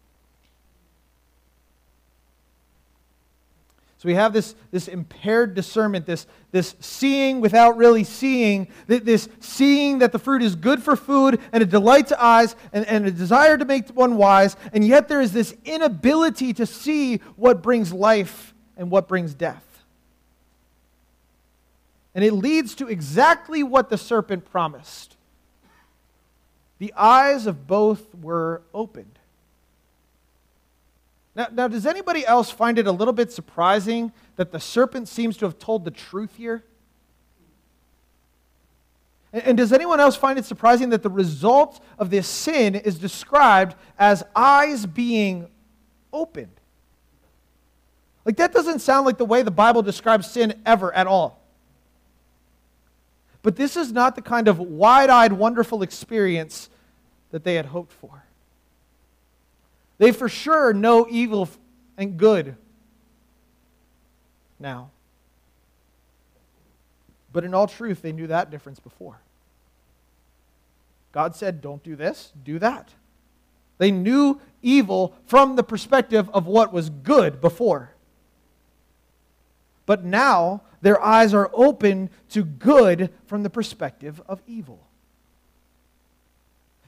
[3.99, 10.01] So we have this, this impaired discernment, this, this seeing without really seeing, this seeing
[10.01, 13.11] that the fruit is good for food and a delight to eyes and, and a
[13.11, 17.91] desire to make one wise, and yet there is this inability to see what brings
[17.91, 19.76] life and what brings death.
[22.17, 25.17] And it leads to exactly what the serpent promised.
[26.79, 29.19] The eyes of both were opened.
[31.35, 35.37] Now, now, does anybody else find it a little bit surprising that the serpent seems
[35.37, 36.65] to have told the truth here?
[39.31, 42.99] And, and does anyone else find it surprising that the result of this sin is
[42.99, 45.51] described as eyes being
[46.15, 46.49] opened?
[48.25, 51.43] Like, that doesn't sound like the way the Bible describes sin ever at all.
[53.43, 56.69] But this is not the kind of wide eyed, wonderful experience
[57.31, 58.25] that they had hoped for.
[59.99, 61.49] They for sure know evil
[61.97, 62.57] and good
[64.59, 64.91] now.
[67.33, 69.21] But in all truth, they knew that difference before.
[71.13, 72.91] God said, don't do this, do that.
[73.79, 77.93] They knew evil from the perspective of what was good before.
[79.87, 84.87] But now their eyes are open to good from the perspective of evil.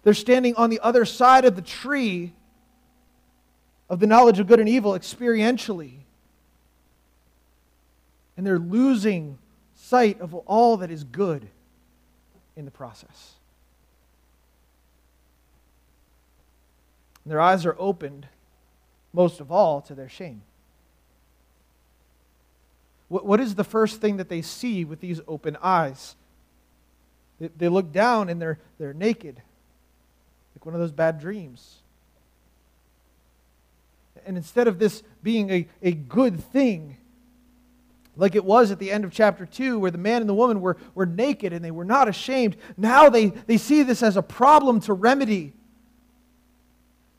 [0.03, 2.35] They're standing on the other side of the tree
[3.89, 5.95] of the knowledge of good and evil experientially.
[8.37, 9.39] And they're losing
[9.75, 11.49] sight of all that is good
[12.57, 13.35] in the process.
[17.25, 18.27] And their eyes are opened,
[19.13, 20.43] most of all, to their shame.
[23.09, 26.15] What, what is the first thing that they see with these open eyes?
[27.41, 29.41] They, they look down and they're, they're naked,
[30.55, 31.79] like one of those bad dreams.
[34.27, 36.99] And instead of this being a, a good thing,
[38.17, 40.61] like it was at the end of chapter 2, where the man and the woman
[40.61, 44.23] were, were naked and they were not ashamed, now they, they see this as a
[44.23, 45.55] problem to remedy.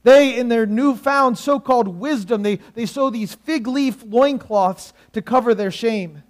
[0.10, 5.22] They, in their newfound so called wisdom, they, they sew these fig leaf loincloths to
[5.22, 6.24] cover their shame.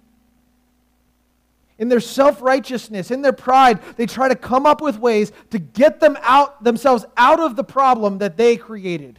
[1.78, 5.58] In their self righteousness, in their pride, they try to come up with ways to
[5.58, 9.18] get them out, themselves out of the problem that they created.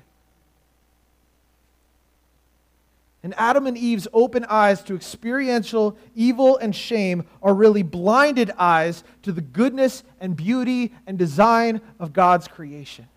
[3.23, 9.03] And Adam and Eve's open eyes to experiential evil and shame are really blinded eyes
[9.23, 13.07] to the goodness and beauty and design of God's creation.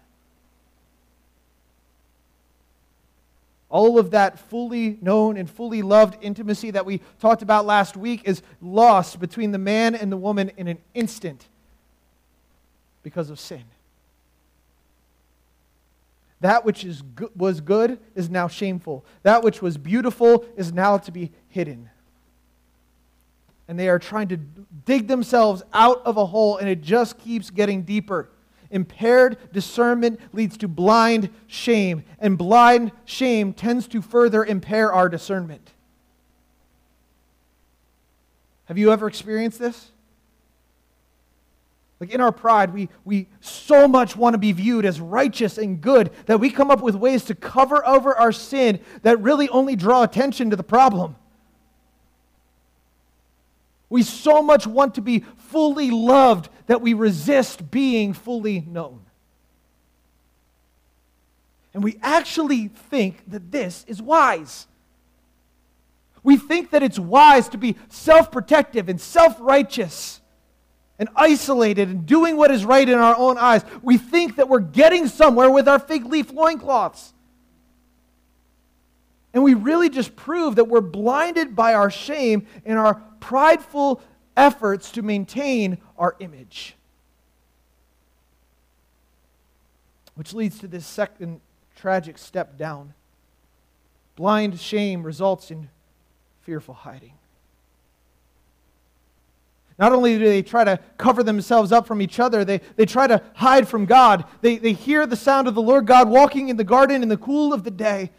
[3.75, 8.21] All of that fully known and fully loved intimacy that we talked about last week
[8.25, 11.49] is lost between the man and the woman in an instant
[13.03, 13.65] because of sin.
[16.41, 19.05] That which is go- was good is now shameful.
[19.25, 21.91] That which was beautiful is now to be hidden.
[23.67, 27.51] And they are trying to dig themselves out of a hole, and it just keeps
[27.51, 28.29] getting deeper.
[28.75, 35.71] Impaired discernment leads to blind shame, and blind shame tends to further impair our discernment.
[38.65, 39.93] Have you ever experienced this?
[42.01, 45.81] Like in our pride, we, we so much want to be viewed as righteous and
[45.81, 49.77] good that we come up with ways to cover over our sin that really only
[49.77, 51.14] draw attention to the problem.
[53.89, 59.01] We so much want to be fully loved that we resist being fully known.
[61.73, 64.67] And we actually think that this is wise.
[66.23, 70.21] We think that it's wise to be self protective and self righteous
[70.99, 74.61] and isolated and doing what is right in our own eyes, we think that we're
[74.61, 77.12] getting somewhere with our fig leaf loincloths.
[79.33, 84.01] And we really just prove that we're blinded by our shame and our prideful
[84.37, 86.76] efforts to maintain our image.
[90.14, 91.40] Which leads to this second
[91.76, 92.95] tragic step down.
[94.16, 95.68] Blind shame results in
[96.42, 97.14] fearful hiding.
[99.76, 103.09] Not only do they try to cover themselves up from each other, they, they try
[103.09, 104.24] to hide from God.
[104.40, 107.16] They, they hear the sound of the Lord God walking in the garden in the
[107.16, 108.11] cool of the day.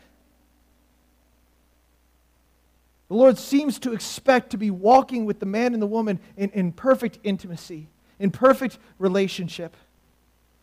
[3.08, 6.50] The Lord seems to expect to be walking with the man and the woman in,
[6.52, 7.88] in perfect intimacy,
[8.20, 9.76] in perfect relationship.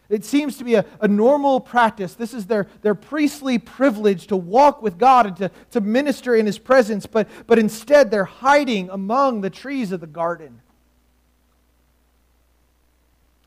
[0.09, 2.14] It seems to be a, a normal practice.
[2.14, 6.45] This is their, their priestly privilege to walk with God and to, to minister in
[6.45, 10.61] His presence, but, but instead they're hiding among the trees of the garden.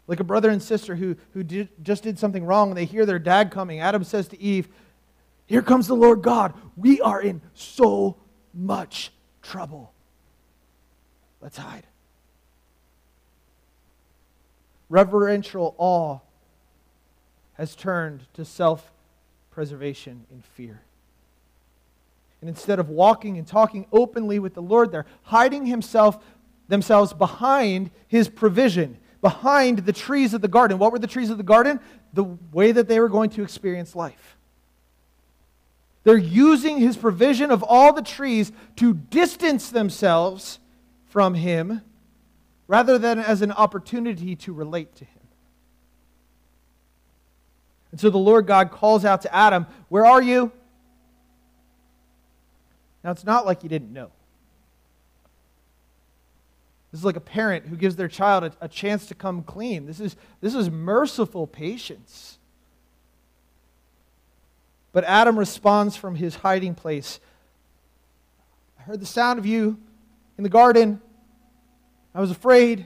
[0.07, 3.05] Like a brother and sister who, who did, just did something wrong and they hear
[3.05, 3.79] their dad coming.
[3.79, 4.69] Adam says to Eve,
[5.47, 6.53] Here comes the Lord God.
[6.77, 8.15] We are in so
[8.55, 9.91] much trouble.
[11.41, 11.85] Let's hide.
[14.89, 16.19] Reverential awe
[17.53, 18.91] has turned to self
[19.51, 20.81] preservation in fear.
[22.41, 26.23] And instead of walking and talking openly with the Lord, they're hiding himself,
[26.67, 30.77] themselves behind his provision, behind the trees of the garden.
[30.77, 31.79] What were the trees of the garden?
[32.13, 34.34] The way that they were going to experience life.
[36.05, 40.59] They're using his provision of all the trees to distance themselves
[41.07, 41.81] from him
[42.67, 45.27] rather than as an opportunity to relate to him.
[47.91, 50.51] And so the Lord God calls out to Adam, Where are you?
[53.03, 54.11] Now, it's not like he didn't know.
[56.91, 59.85] This is like a parent who gives their child a, a, chance to come clean.
[59.85, 62.34] This is, this is merciful patience.
[64.95, 67.19] But Adam responds from his hiding place
[68.79, 69.77] I heard the sound of you
[70.37, 71.01] in the garden.
[72.13, 72.85] I was afraid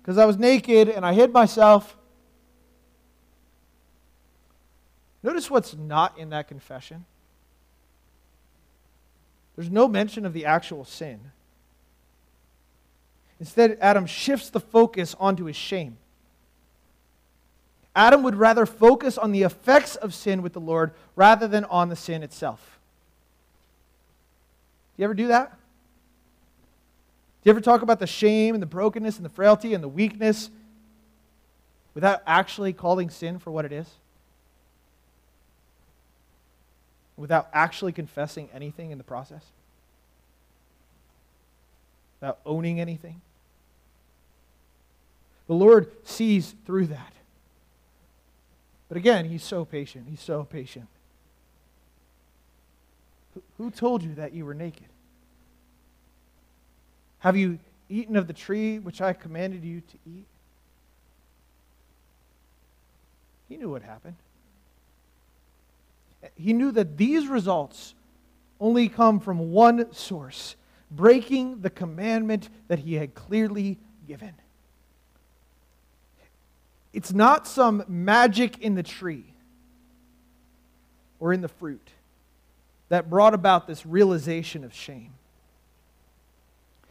[0.00, 1.94] because I was naked and I hid myself.
[5.22, 7.04] Notice what's not in that confession.
[9.56, 11.20] There's no mention of the actual sin.
[13.38, 15.98] Instead, Adam shifts the focus onto his shame.
[17.94, 21.88] Adam would rather focus on the effects of sin with the Lord rather than on
[21.88, 22.78] the sin itself.
[24.96, 25.50] Do you ever do that?
[27.42, 29.88] Do you ever talk about the shame and the brokenness and the frailty and the
[29.88, 30.50] weakness
[31.94, 33.86] without actually calling sin for what it is?
[37.20, 39.44] without actually confessing anything in the process?
[42.18, 43.20] Without owning anything?
[45.46, 47.12] The Lord sees through that.
[48.90, 50.08] But again, He's so patient.
[50.10, 50.88] He's so patient.
[53.56, 54.88] Who told you that you were naked?
[57.20, 60.26] Have you eaten of the tree which I commanded you to eat?
[63.48, 64.16] He knew what happened
[66.36, 67.94] he knew that these results
[68.60, 70.56] only come from one source
[70.90, 74.34] breaking the commandment that he had clearly given.
[76.92, 79.24] It's not some magic in the tree
[81.18, 81.90] or in the fruit
[82.88, 85.12] that brought about this realization of shame.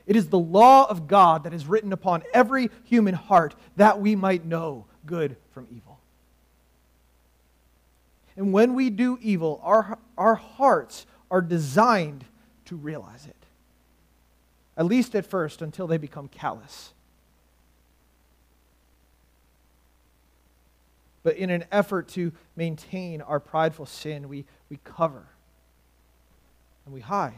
[0.07, 4.15] It is the law of God that is written upon every human heart that we
[4.15, 5.99] might know good from evil.
[8.35, 12.23] And when we do evil, our, our hearts are designed
[12.65, 13.35] to realize it.
[14.77, 16.93] At least at first, until they become callous.
[21.23, 25.25] But in an effort to maintain our prideful sin, we, we cover
[26.85, 27.33] and we hide.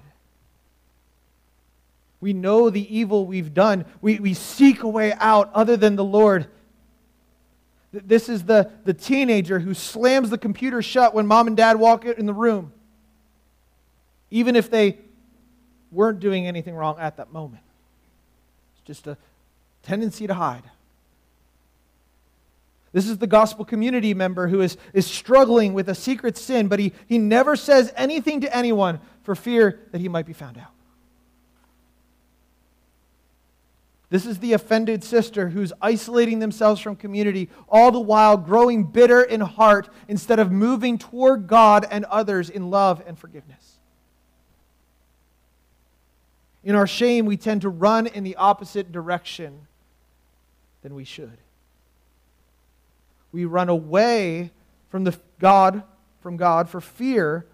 [2.20, 3.86] We know the evil we've done.
[4.02, 6.48] We, we seek a way out other than the Lord
[7.92, 12.06] this is the, the teenager who slams the computer shut when mom and dad walk
[12.06, 12.72] in the room,
[14.30, 14.98] even if they
[15.92, 17.64] weren't doing anything wrong at that moment.
[18.76, 19.18] It's just a
[19.84, 20.64] tendency to hide.
[22.94, 26.80] This is the gospel community member who is, is struggling with a secret sin, but
[26.80, 30.72] he, he never says anything to anyone for fear that he might be found out.
[34.10, 39.22] This is the offended sister who's isolating themselves from community, all the while growing bitter
[39.22, 43.80] in heart instead of moving toward God and others in love and forgiveness.
[46.62, 49.68] In our shame, we tend to run in the opposite direction
[50.82, 51.38] than we should.
[53.32, 54.52] We run away
[54.90, 55.84] from the God,
[56.22, 57.46] from God for fear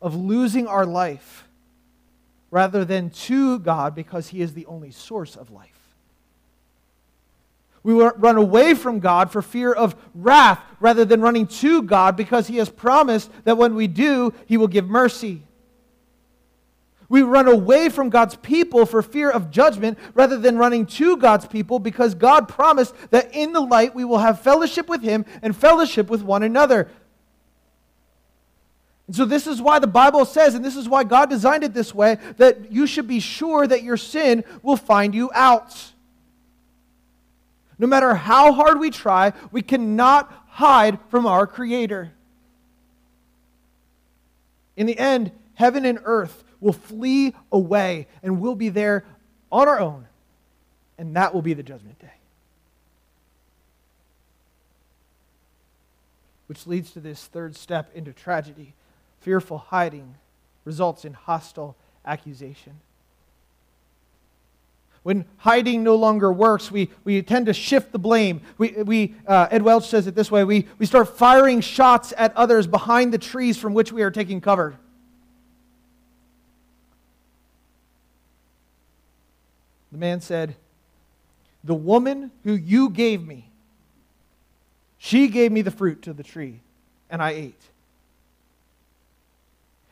[0.00, 1.48] of losing our life
[2.50, 5.82] rather than to God because he is the only source of life.
[7.82, 12.46] We run away from God for fear of wrath rather than running to God because
[12.46, 15.42] He has promised that when we do, He will give mercy.
[17.12, 21.44] We run away from God's people for fear of judgment rather than running to God's
[21.44, 25.54] people because God promised that in the light we will have fellowship with Him and
[25.54, 26.88] fellowship with one another.
[29.06, 31.74] And so, this is why the Bible says, and this is why God designed it
[31.74, 35.92] this way, that you should be sure that your sin will find you out.
[37.78, 42.10] No matter how hard we try, we cannot hide from our Creator.
[44.78, 49.04] In the end, heaven and earth will flee away and we'll be there
[49.50, 50.06] on our own.
[50.96, 52.12] And that will be the judgment day.
[56.46, 58.74] Which leads to this third step into tragedy.
[59.20, 60.14] Fearful hiding
[60.64, 62.80] results in hostile accusation.
[65.02, 68.40] When hiding no longer works, we, we tend to shift the blame.
[68.56, 72.36] We, we, uh, Ed Welch says it this way we, we start firing shots at
[72.36, 74.78] others behind the trees from which we are taking cover.
[79.92, 80.56] The man said,
[81.62, 83.50] The woman who you gave me,
[84.98, 86.60] she gave me the fruit of the tree,
[87.10, 87.62] and I ate.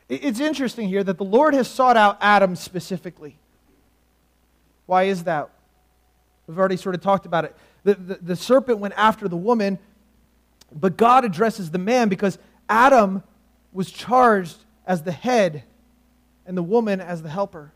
[0.09, 3.37] It's interesting here that the Lord has sought out Adam specifically.
[4.85, 5.49] Why is that?
[6.47, 7.55] We've already sort of talked about it.
[7.85, 9.79] The, the, the, serpent went after the woman,
[10.73, 12.37] but God addresses the man because
[12.67, 13.23] Adam
[13.71, 15.63] was charged as the head
[16.45, 17.71] and the woman as the helper.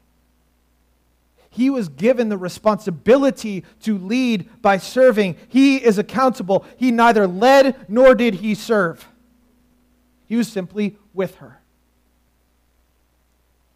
[1.56, 5.38] He was given the responsibility to lead by serving.
[5.47, 6.66] He is accountable.
[6.76, 9.08] He neither led nor did he serve.
[10.26, 11.62] He was simply with her.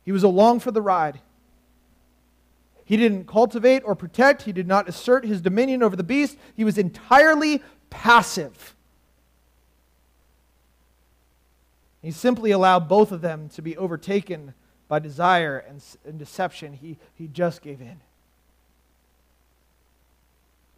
[0.04, 1.22] He was along for the ride.
[2.84, 6.38] He didn't cultivate or protect, he did not assert his dominion over the beast.
[6.56, 8.76] He was entirely passive.
[12.02, 14.54] He simply allowed both of them to be overtaken
[14.90, 16.74] by desire and, and deception.
[16.74, 18.02] He, he just gave in.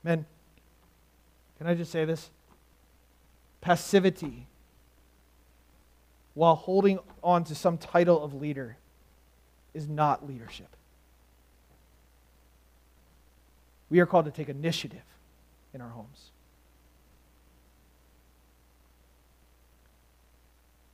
[0.04, 0.26] Men,
[1.58, 2.30] can I just say this?
[3.62, 4.46] Passivity
[6.34, 8.78] while holding on to some title of leader
[9.74, 10.76] is not leadership.
[13.90, 15.04] We are called to take initiative
[15.74, 16.32] in our homes.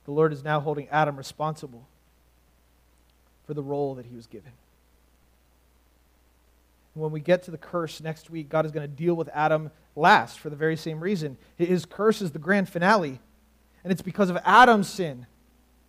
[0.04, 1.86] The Lord is now holding Adam responsible
[3.48, 4.52] for the role that he was given.
[6.92, 9.70] When we get to the curse next week, God is going to deal with Adam
[9.96, 11.38] last for the very same reason.
[11.56, 13.20] His curse is the grand finale,
[13.82, 15.26] and it's because of Adam's sin.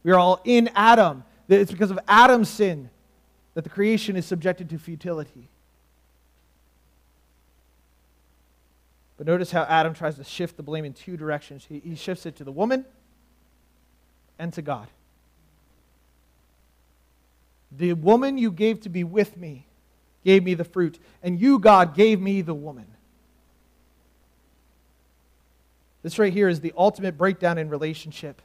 [0.03, 1.25] We are all in Adam.
[1.49, 2.89] It's because of Adam's sin
[3.55, 5.49] that the creation is subjected to futility.
[9.17, 11.67] But notice how Adam tries to shift the blame in two directions.
[11.67, 12.85] He, shifts it to the woman
[14.37, 14.87] and to God.
[17.71, 19.65] The woman you gave to be with me
[20.25, 22.87] gave me the fruit, and you, God, gave me the woman.
[26.01, 28.41] This right here is the ultimate breakdown in relationship.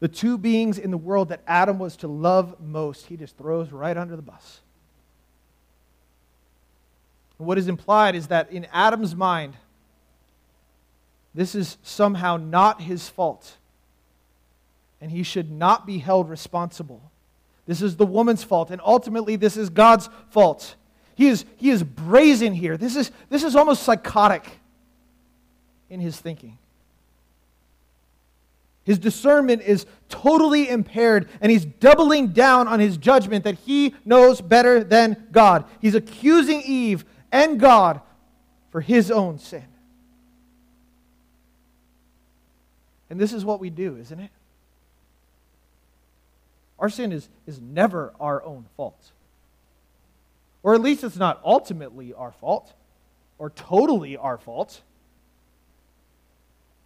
[0.00, 3.72] The two beings in the world that Adam was to love most, he just throws
[3.72, 4.60] right under the bus.
[7.38, 9.54] What is implied is that in Adam's mind,
[11.34, 13.56] this is somehow not his fault,
[15.00, 17.10] and he should not be held responsible.
[17.66, 20.76] This is the woman's fault, and ultimately, this is God's fault.
[21.16, 22.76] He is, he is brazen here.
[22.76, 24.46] This is, this is almost psychotic
[25.90, 26.58] in his thinking.
[28.84, 34.40] His discernment is totally impaired, and he's doubling down on his judgment that he knows
[34.40, 35.64] better than God.
[35.80, 38.00] He's accusing Eve and God
[38.70, 39.64] for his own sin.
[43.10, 44.30] And this is what we do, isn't it?
[46.78, 49.12] Our sin is, is never our own fault.
[50.62, 52.72] Or at least it's not ultimately our fault
[53.38, 54.82] or totally our fault.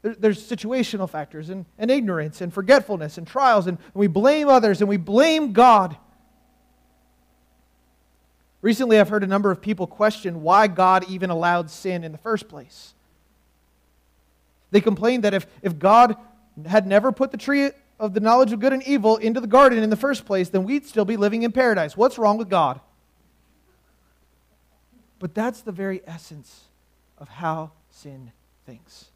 [0.02, 4.48] There, there's situational factors and, and ignorance and forgetfulness and trials, and, and we blame
[4.48, 5.96] others and we blame God.
[8.62, 12.18] Recently, I've heard a number of people question why God even allowed sin in the
[12.18, 12.94] first place.
[14.70, 16.16] They complained that if, if God
[16.66, 17.70] had never put the tree
[18.00, 20.64] of the knowledge of good and evil into the garden in the first place, then
[20.64, 21.96] we'd still be living in paradise.
[21.96, 22.80] What's wrong with God?
[25.18, 26.64] But that's the very essence
[27.18, 28.32] of how sin
[28.64, 29.10] thinks.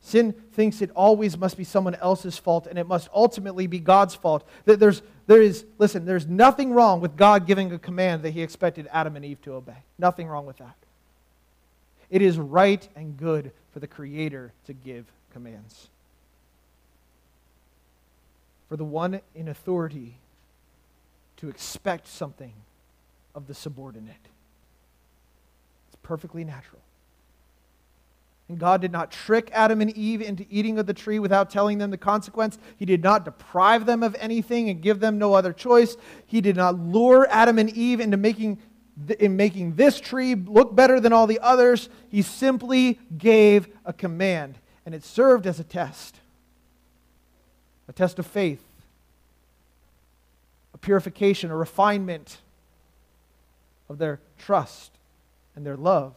[0.00, 4.14] Sin thinks it always must be someone else's fault and it must ultimately be God's
[4.14, 4.48] fault.
[4.64, 8.88] There's, there is, listen, there's nothing wrong with God giving a command that he expected
[8.92, 9.78] Adam and Eve to obey.
[9.98, 10.76] Nothing wrong with that.
[12.08, 15.88] It is right and good for the Creator to give commands.
[18.68, 20.18] For the one in authority
[21.36, 22.52] to expect something
[23.34, 24.28] of the subordinate.
[25.88, 26.80] It's perfectly natural.
[28.48, 31.78] And God did not trick Adam and Eve into eating of the tree without telling
[31.78, 32.58] them the consequence.
[32.76, 35.96] He did not deprive them of anything and give them no other choice.
[36.26, 38.58] He did not lure Adam and Eve into making,
[39.18, 41.88] in making this tree look better than all the others.
[42.08, 46.20] He simply gave a command, and it served as a test
[47.88, 48.62] a test of faith,
[50.74, 52.38] a purification, a refinement
[53.88, 54.92] of their trust
[55.54, 56.14] and their love.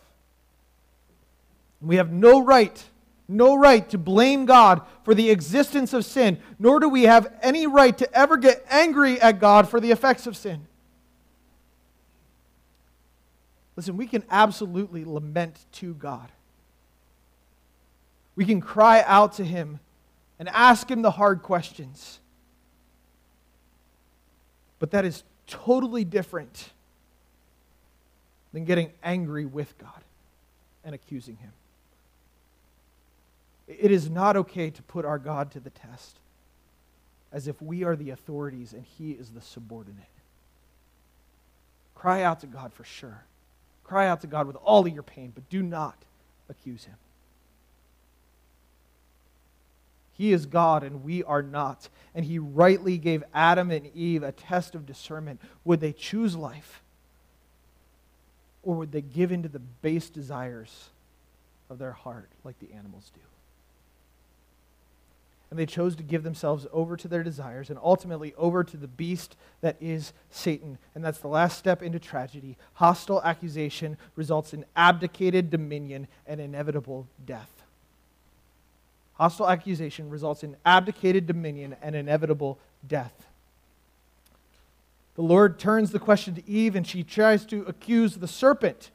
[1.81, 2.83] We have no right,
[3.27, 7.67] no right to blame God for the existence of sin, nor do we have any
[7.67, 10.65] right to ever get angry at God for the effects of sin.
[13.75, 16.29] Listen, we can absolutely lament to God.
[18.35, 19.79] We can cry out to Him
[20.39, 22.19] and ask Him the hard questions.
[24.79, 26.69] But that is totally different
[28.53, 30.01] than getting angry with God
[30.83, 31.51] and accusing Him.
[33.67, 36.17] It is not okay to put our God to the test
[37.31, 40.05] as if we are the authorities and He is the subordinate.
[41.93, 43.23] Cry out to God for sure.
[43.83, 45.97] Cry out to God with all of your pain, but do not
[46.49, 46.95] accuse Him.
[50.19, 51.87] He is God and we are not.
[52.13, 55.39] And he rightly gave Adam and Eve a test of discernment.
[55.63, 56.81] Would they choose life?
[58.61, 60.89] Or would they give in to the base desires
[61.69, 63.21] of their heart like the animals do?
[65.49, 68.89] And they chose to give themselves over to their desires and ultimately over to the
[68.89, 70.79] beast that is Satan.
[70.95, 72.57] And that's the last step into tragedy.
[72.73, 77.58] Hostile accusation results in abdicated dominion and inevitable death.
[79.19, 82.57] Hostile accusation results in abdicated dominion and inevitable
[82.87, 83.27] death.
[85.15, 88.91] The Lord turns the question to Eve and she tries to accuse the serpent.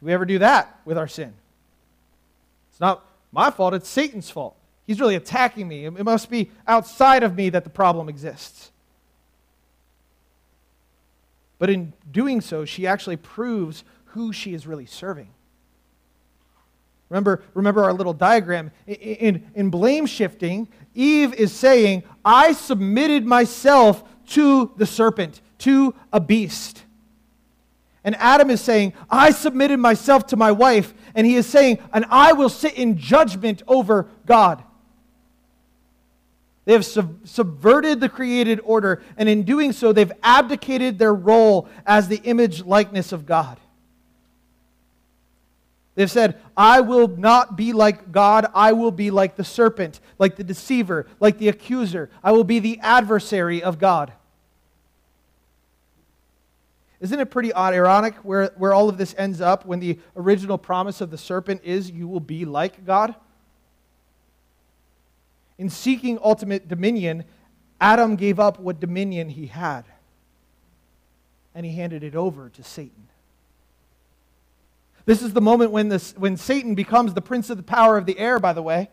[0.00, 1.32] Do we ever do that with our sin?
[2.72, 4.56] It's not my fault, it's Satan's fault.
[4.84, 5.84] He's really attacking me.
[5.84, 8.72] It must be outside of me that the problem exists.
[11.60, 15.30] But in doing so, she actually proves who she is really serving.
[17.08, 18.70] Remember, remember our little diagram.
[18.86, 25.94] In, in, in, blame shifting, Eve is saying, I submitted myself to the serpent, to
[26.12, 26.82] a beast.
[28.04, 30.92] And Adam is saying, I submitted myself to my wife.
[31.14, 34.62] And he is saying, and I will sit in judgment over God.
[36.64, 41.68] They have sub- subverted the created order, and in doing so, they've abdicated their role
[41.86, 43.60] as the image likeness of God.
[45.94, 48.46] They've said, I will not be like God.
[48.54, 52.10] I will be like the serpent, like the deceiver, like the accuser.
[52.22, 54.12] I will be the adversary of God.
[57.00, 60.58] Isn't it pretty odd, ironic where, where all of this ends up when the original
[60.58, 63.14] promise of the serpent is you will be like God?
[65.58, 67.24] In seeking ultimate dominion,
[67.80, 69.84] Adam gave up what dominion he had,
[71.54, 73.08] and he handed it over to Satan.
[75.06, 78.06] This is the moment when, this, when Satan becomes the prince of the power of
[78.06, 78.88] the air, by the way.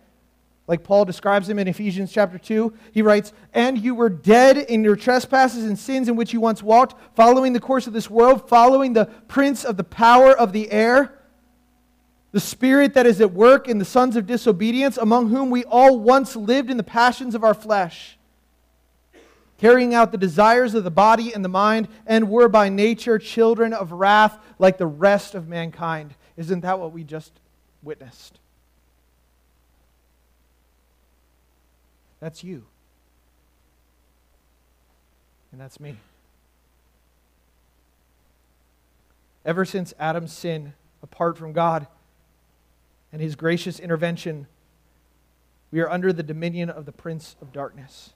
[0.67, 2.73] Like Paul describes him in Ephesians chapter 2.
[2.91, 6.61] He writes, And you were dead in your trespasses and sins in which you once
[6.61, 10.71] walked, following the course of this world, following the prince of the power of the
[10.71, 11.17] air,
[12.31, 15.99] the spirit that is at work in the sons of disobedience, among whom we all
[15.99, 18.17] once lived in the passions of our flesh
[19.61, 23.73] carrying out the desires of the body and the mind, and were by nature children
[23.73, 26.15] of wrath like the rest of mankind.
[26.35, 27.31] Isn't that what we just
[27.83, 28.39] witnessed?
[32.19, 32.63] That's you.
[35.51, 35.95] And that's me.
[39.45, 41.85] Ever since Adam's sin, apart from God
[43.13, 44.47] and his gracious intervention,
[45.71, 48.13] we are under the dominion of the prince of darkness.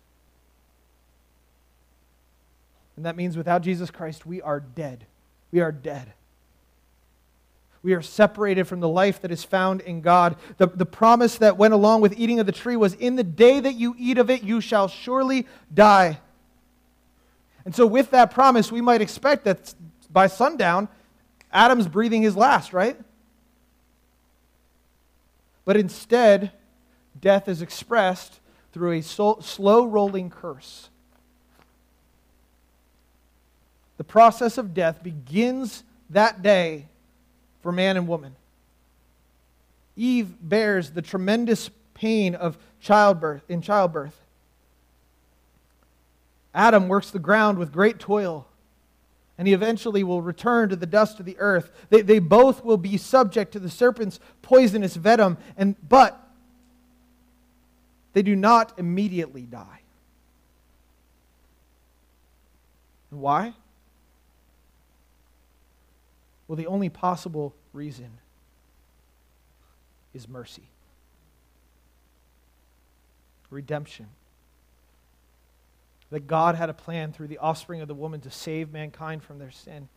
[2.95, 5.05] And that means without Jesus Christ, we are dead.
[5.51, 6.13] We are dead.
[7.83, 10.37] We are separated from the life that is found in God.
[10.57, 13.59] The, the promise that went along with eating of the tree was In the day
[13.59, 16.19] that you eat of it, you shall surely die.
[17.63, 19.73] And so, with that promise, we might expect that
[20.11, 20.87] by sundown,
[21.51, 22.97] Adam's breathing his last, right?
[25.63, 26.51] But instead,
[27.19, 28.39] death is expressed
[28.71, 30.89] through a slow rolling curse
[33.97, 36.87] the process of death begins that day
[37.61, 38.35] for man and woman.
[39.95, 44.19] Eve bears the tremendous pain of childbirth in childbirth.
[46.53, 48.47] Adam works the ground with great toil,
[49.37, 51.71] and he eventually will return to the dust of the earth.
[51.89, 56.21] They, they both will be subject to the serpent's poisonous venom, and, but
[58.13, 59.79] they do not immediately die.
[63.11, 63.53] And why?
[66.47, 68.19] Well, the only possible reason
[70.13, 70.69] is mercy,
[73.49, 74.07] redemption.
[76.11, 79.39] That God had a plan through the offspring of the woman to save mankind from
[79.39, 79.89] their sin.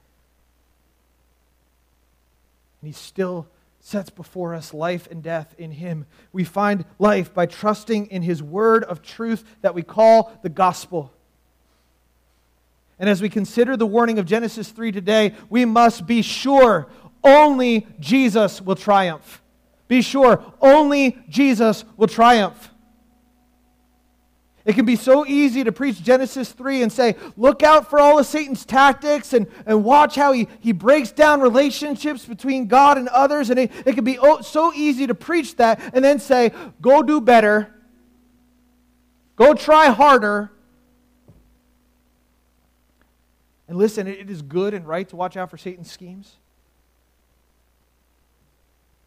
[2.80, 3.46] And He still
[3.80, 6.06] sets before us life and death in Him.
[6.32, 11.12] We find life by trusting in His word of truth that we call the gospel.
[12.98, 16.88] And as we consider the warning of Genesis 3 today, we must be sure
[17.22, 19.42] only Jesus will triumph.
[19.86, 22.70] Be sure only Jesus will triumph.
[24.64, 28.18] It can be so easy to preach Genesis 3 and say, look out for all
[28.18, 33.08] of Satan's tactics and, and watch how he, he breaks down relationships between God and
[33.08, 33.48] others.
[33.48, 37.18] And it, it can be so easy to preach that and then say, go do
[37.18, 37.74] better,
[39.36, 40.50] go try harder,
[43.68, 46.36] And listen, it is good and right to watch out for Satan's schemes.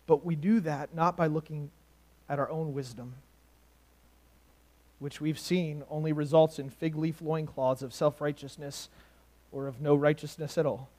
[0.06, 1.72] But we do that not by looking
[2.30, 3.16] at our own wisdom,
[5.00, 8.90] which we've seen only results in fig leaf loincloths of self righteousness
[9.52, 10.90] or of no righteousness at all.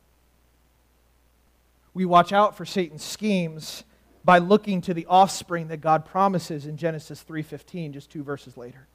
[1.95, 3.85] We watch out for Satan's schemes
[4.25, 8.87] by looking to the offspring that God promises in Genesis 3:15 just two verses later.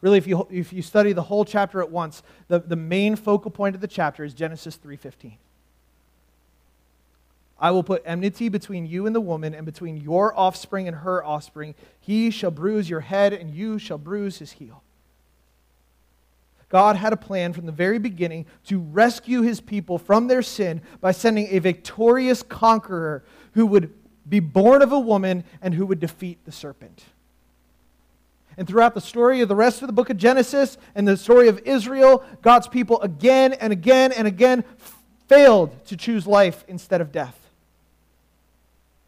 [0.00, 3.50] Really, if you, if you study the whole chapter at once, the, the main focal
[3.50, 5.32] point of the chapter is Genesis 3.15.
[7.60, 11.24] I will put enmity between you and the woman, and between your offspring and her
[11.24, 11.74] offspring.
[11.98, 14.84] He shall bruise your head, and you shall bruise his heel.
[16.68, 20.82] God had a plan from the very beginning to rescue his people from their sin
[21.00, 23.24] by sending a victorious conqueror
[23.54, 23.92] who would
[24.28, 27.02] be born of a woman and who would defeat the serpent
[28.58, 31.46] and throughout the story of the rest of the book of Genesis and the story
[31.46, 34.64] of Israel, God's people again and again and again
[35.28, 37.38] failed to choose life instead of death.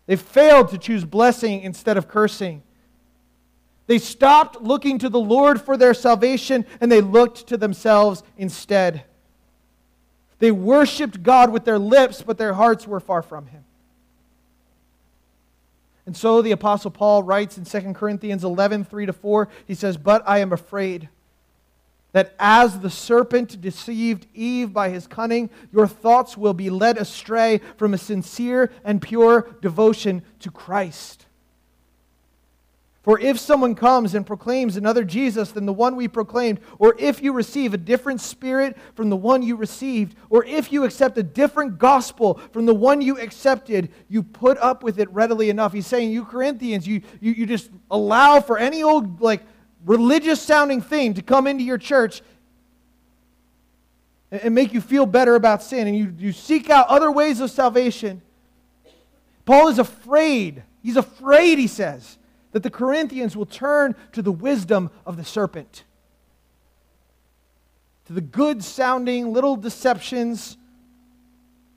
[0.06, 2.62] They failed to choose blessing instead of cursing.
[3.88, 9.02] They stopped looking to the Lord for their salvation and they looked to themselves instead.
[10.38, 13.64] They worshiped God with their lips, but their hearts were far from Him.
[16.10, 19.96] And so the Apostle Paul writes in 2 Corinthians 11 3 to 4, he says,
[19.96, 21.08] But I am afraid
[22.10, 27.60] that as the serpent deceived Eve by his cunning, your thoughts will be led astray
[27.76, 31.26] from a sincere and pure devotion to Christ.
[33.10, 37.20] For if someone comes and proclaims another Jesus than the one we proclaimed, or if
[37.20, 41.24] you receive a different spirit from the one you received, or if you accept a
[41.24, 45.72] different gospel from the one you accepted, you put up with it readily enough.
[45.72, 49.42] He's saying, you Corinthians, you, you, you just allow for any old, like,
[49.84, 52.22] religious sounding thing to come into your church
[54.30, 57.40] and, and make you feel better about sin, and you, you seek out other ways
[57.40, 58.22] of salvation.
[59.46, 60.62] Paul is afraid.
[60.80, 62.18] He's afraid, he says
[62.52, 65.84] that the Corinthians will turn to the wisdom of the serpent,
[68.06, 70.56] to the good sounding little deceptions,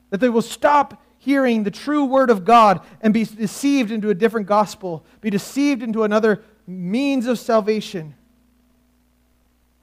[0.10, 4.14] that they will stop hearing the true word of God and be deceived into a
[4.14, 8.16] different gospel, be deceived into another means of salvation.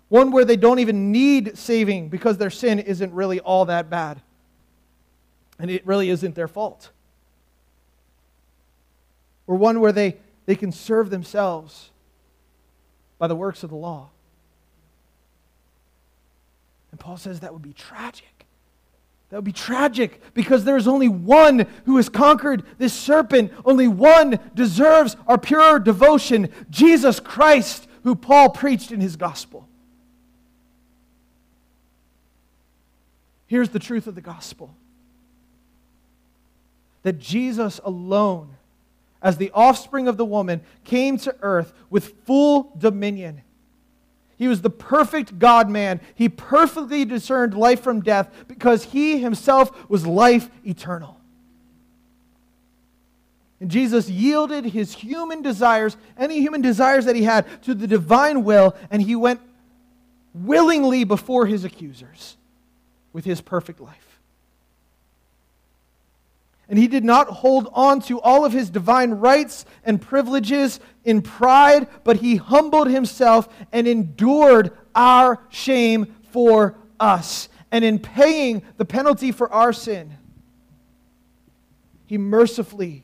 [0.08, 4.20] One where they don't even need saving because their sin isn't really all that bad.
[5.58, 6.90] And it really isn't their fault.
[9.46, 10.16] Or one where they
[10.50, 11.90] they can serve themselves
[13.20, 14.08] by the works of the law.
[16.90, 18.46] And Paul says that would be tragic.
[19.28, 23.52] That would be tragic because there is only one who has conquered this serpent.
[23.64, 29.68] Only one deserves our pure devotion Jesus Christ, who Paul preached in his gospel.
[33.46, 34.74] Here's the truth of the gospel
[37.04, 38.56] that Jesus alone
[39.22, 43.42] as the offspring of the woman, came to earth with full dominion.
[44.36, 46.00] He was the perfect God man.
[46.14, 51.18] He perfectly discerned life from death because he himself was life eternal.
[53.60, 58.42] And Jesus yielded his human desires, any human desires that he had, to the divine
[58.42, 59.40] will, and he went
[60.32, 62.38] willingly before his accusers
[63.12, 64.09] with his perfect life
[66.70, 71.20] and he did not hold on to all of his divine rights and privileges in
[71.20, 77.48] pride, but he humbled himself and endured our shame for us.
[77.72, 80.16] And in paying the penalty for our sin,
[82.06, 83.02] he mercifully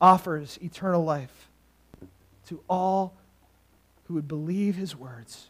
[0.00, 1.48] offers eternal life
[2.48, 3.14] to all
[4.08, 5.48] who would believe his words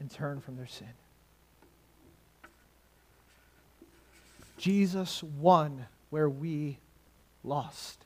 [0.00, 0.88] and turn from their sin.
[4.66, 6.80] Jesus won where we
[7.44, 8.04] lost.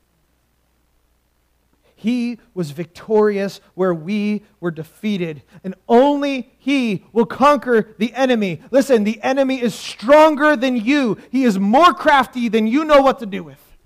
[1.97, 5.43] He was victorious where we were defeated.
[5.65, 8.61] And only He will conquer the enemy.
[8.71, 13.21] Listen, the enemy is stronger than you, He is more crafty than you know what
[13.21, 13.79] to do with.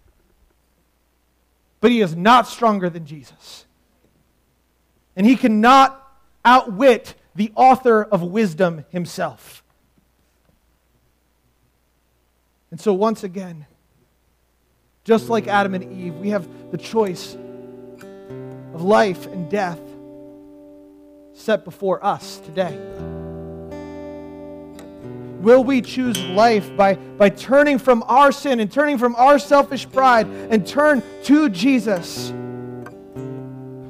[1.81, 3.67] But He is not stronger than Jesus.
[5.15, 6.13] And He cannot
[6.45, 9.64] outwit the author of wisdom Himself.
[12.75, 13.67] And so, once again,
[15.05, 17.37] just like Adam and Eve, we have the choice
[18.75, 19.79] of life and death
[21.35, 22.77] set before us today.
[25.41, 29.89] Will we choose life by, by turning from our sin and turning from our selfish
[29.89, 32.33] pride and turn to Jesus?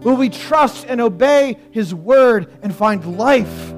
[0.03, 3.71] Will we trust and obey His word and find life?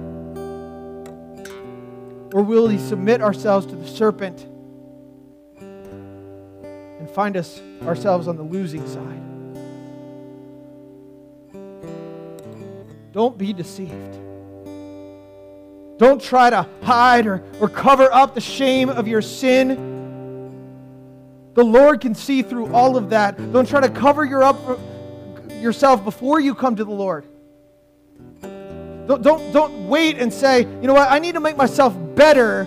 [2.34, 4.48] Or will we submit ourselves to the serpent
[7.16, 9.22] find us ourselves on the losing side?
[13.14, 14.18] Don't be deceived.
[15.96, 19.94] Don't try to hide or, or cover up the shame of your sin.
[21.54, 23.38] The Lord can see through all of that.
[23.50, 24.58] Don't try to cover your up,
[25.52, 27.24] yourself before you come to the Lord.
[28.42, 32.66] Don't, don't, don't wait and say, you know what, I need to make myself better.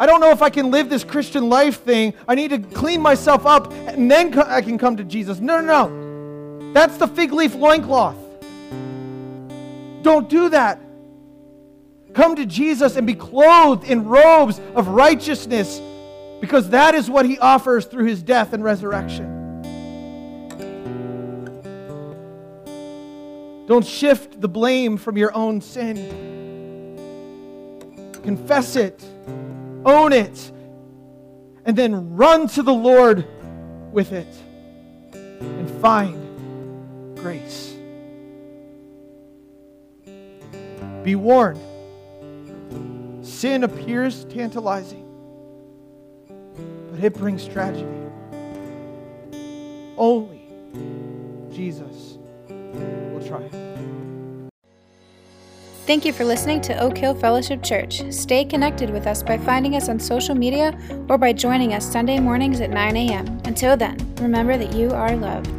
[0.00, 2.14] I don't know if I can live this Christian life thing.
[2.26, 5.40] I need to clean myself up and then I can come to Jesus.
[5.40, 6.72] No, no, no.
[6.72, 8.16] That's the fig leaf loincloth.
[10.02, 10.80] Don't do that.
[12.14, 15.80] Come to Jesus and be clothed in robes of righteousness
[16.40, 19.34] because that is what he offers through his death and resurrection.
[23.66, 25.96] Don't shift the blame from your own sin.
[28.22, 29.04] Confess it,
[29.84, 30.52] own it,
[31.64, 33.26] and then run to the Lord
[33.92, 34.28] with it
[35.12, 37.74] and find grace.
[41.04, 41.60] Be warned.
[43.24, 45.04] Sin appears tantalizing,
[46.90, 47.86] but it brings tragedy.
[49.96, 50.48] Only
[51.50, 52.18] Jesus
[52.48, 53.97] will triumph.
[55.88, 58.02] Thank you for listening to Oak Hill Fellowship Church.
[58.12, 60.78] Stay connected with us by finding us on social media
[61.08, 63.26] or by joining us Sunday mornings at 9 a.m.
[63.46, 65.57] Until then, remember that you are loved.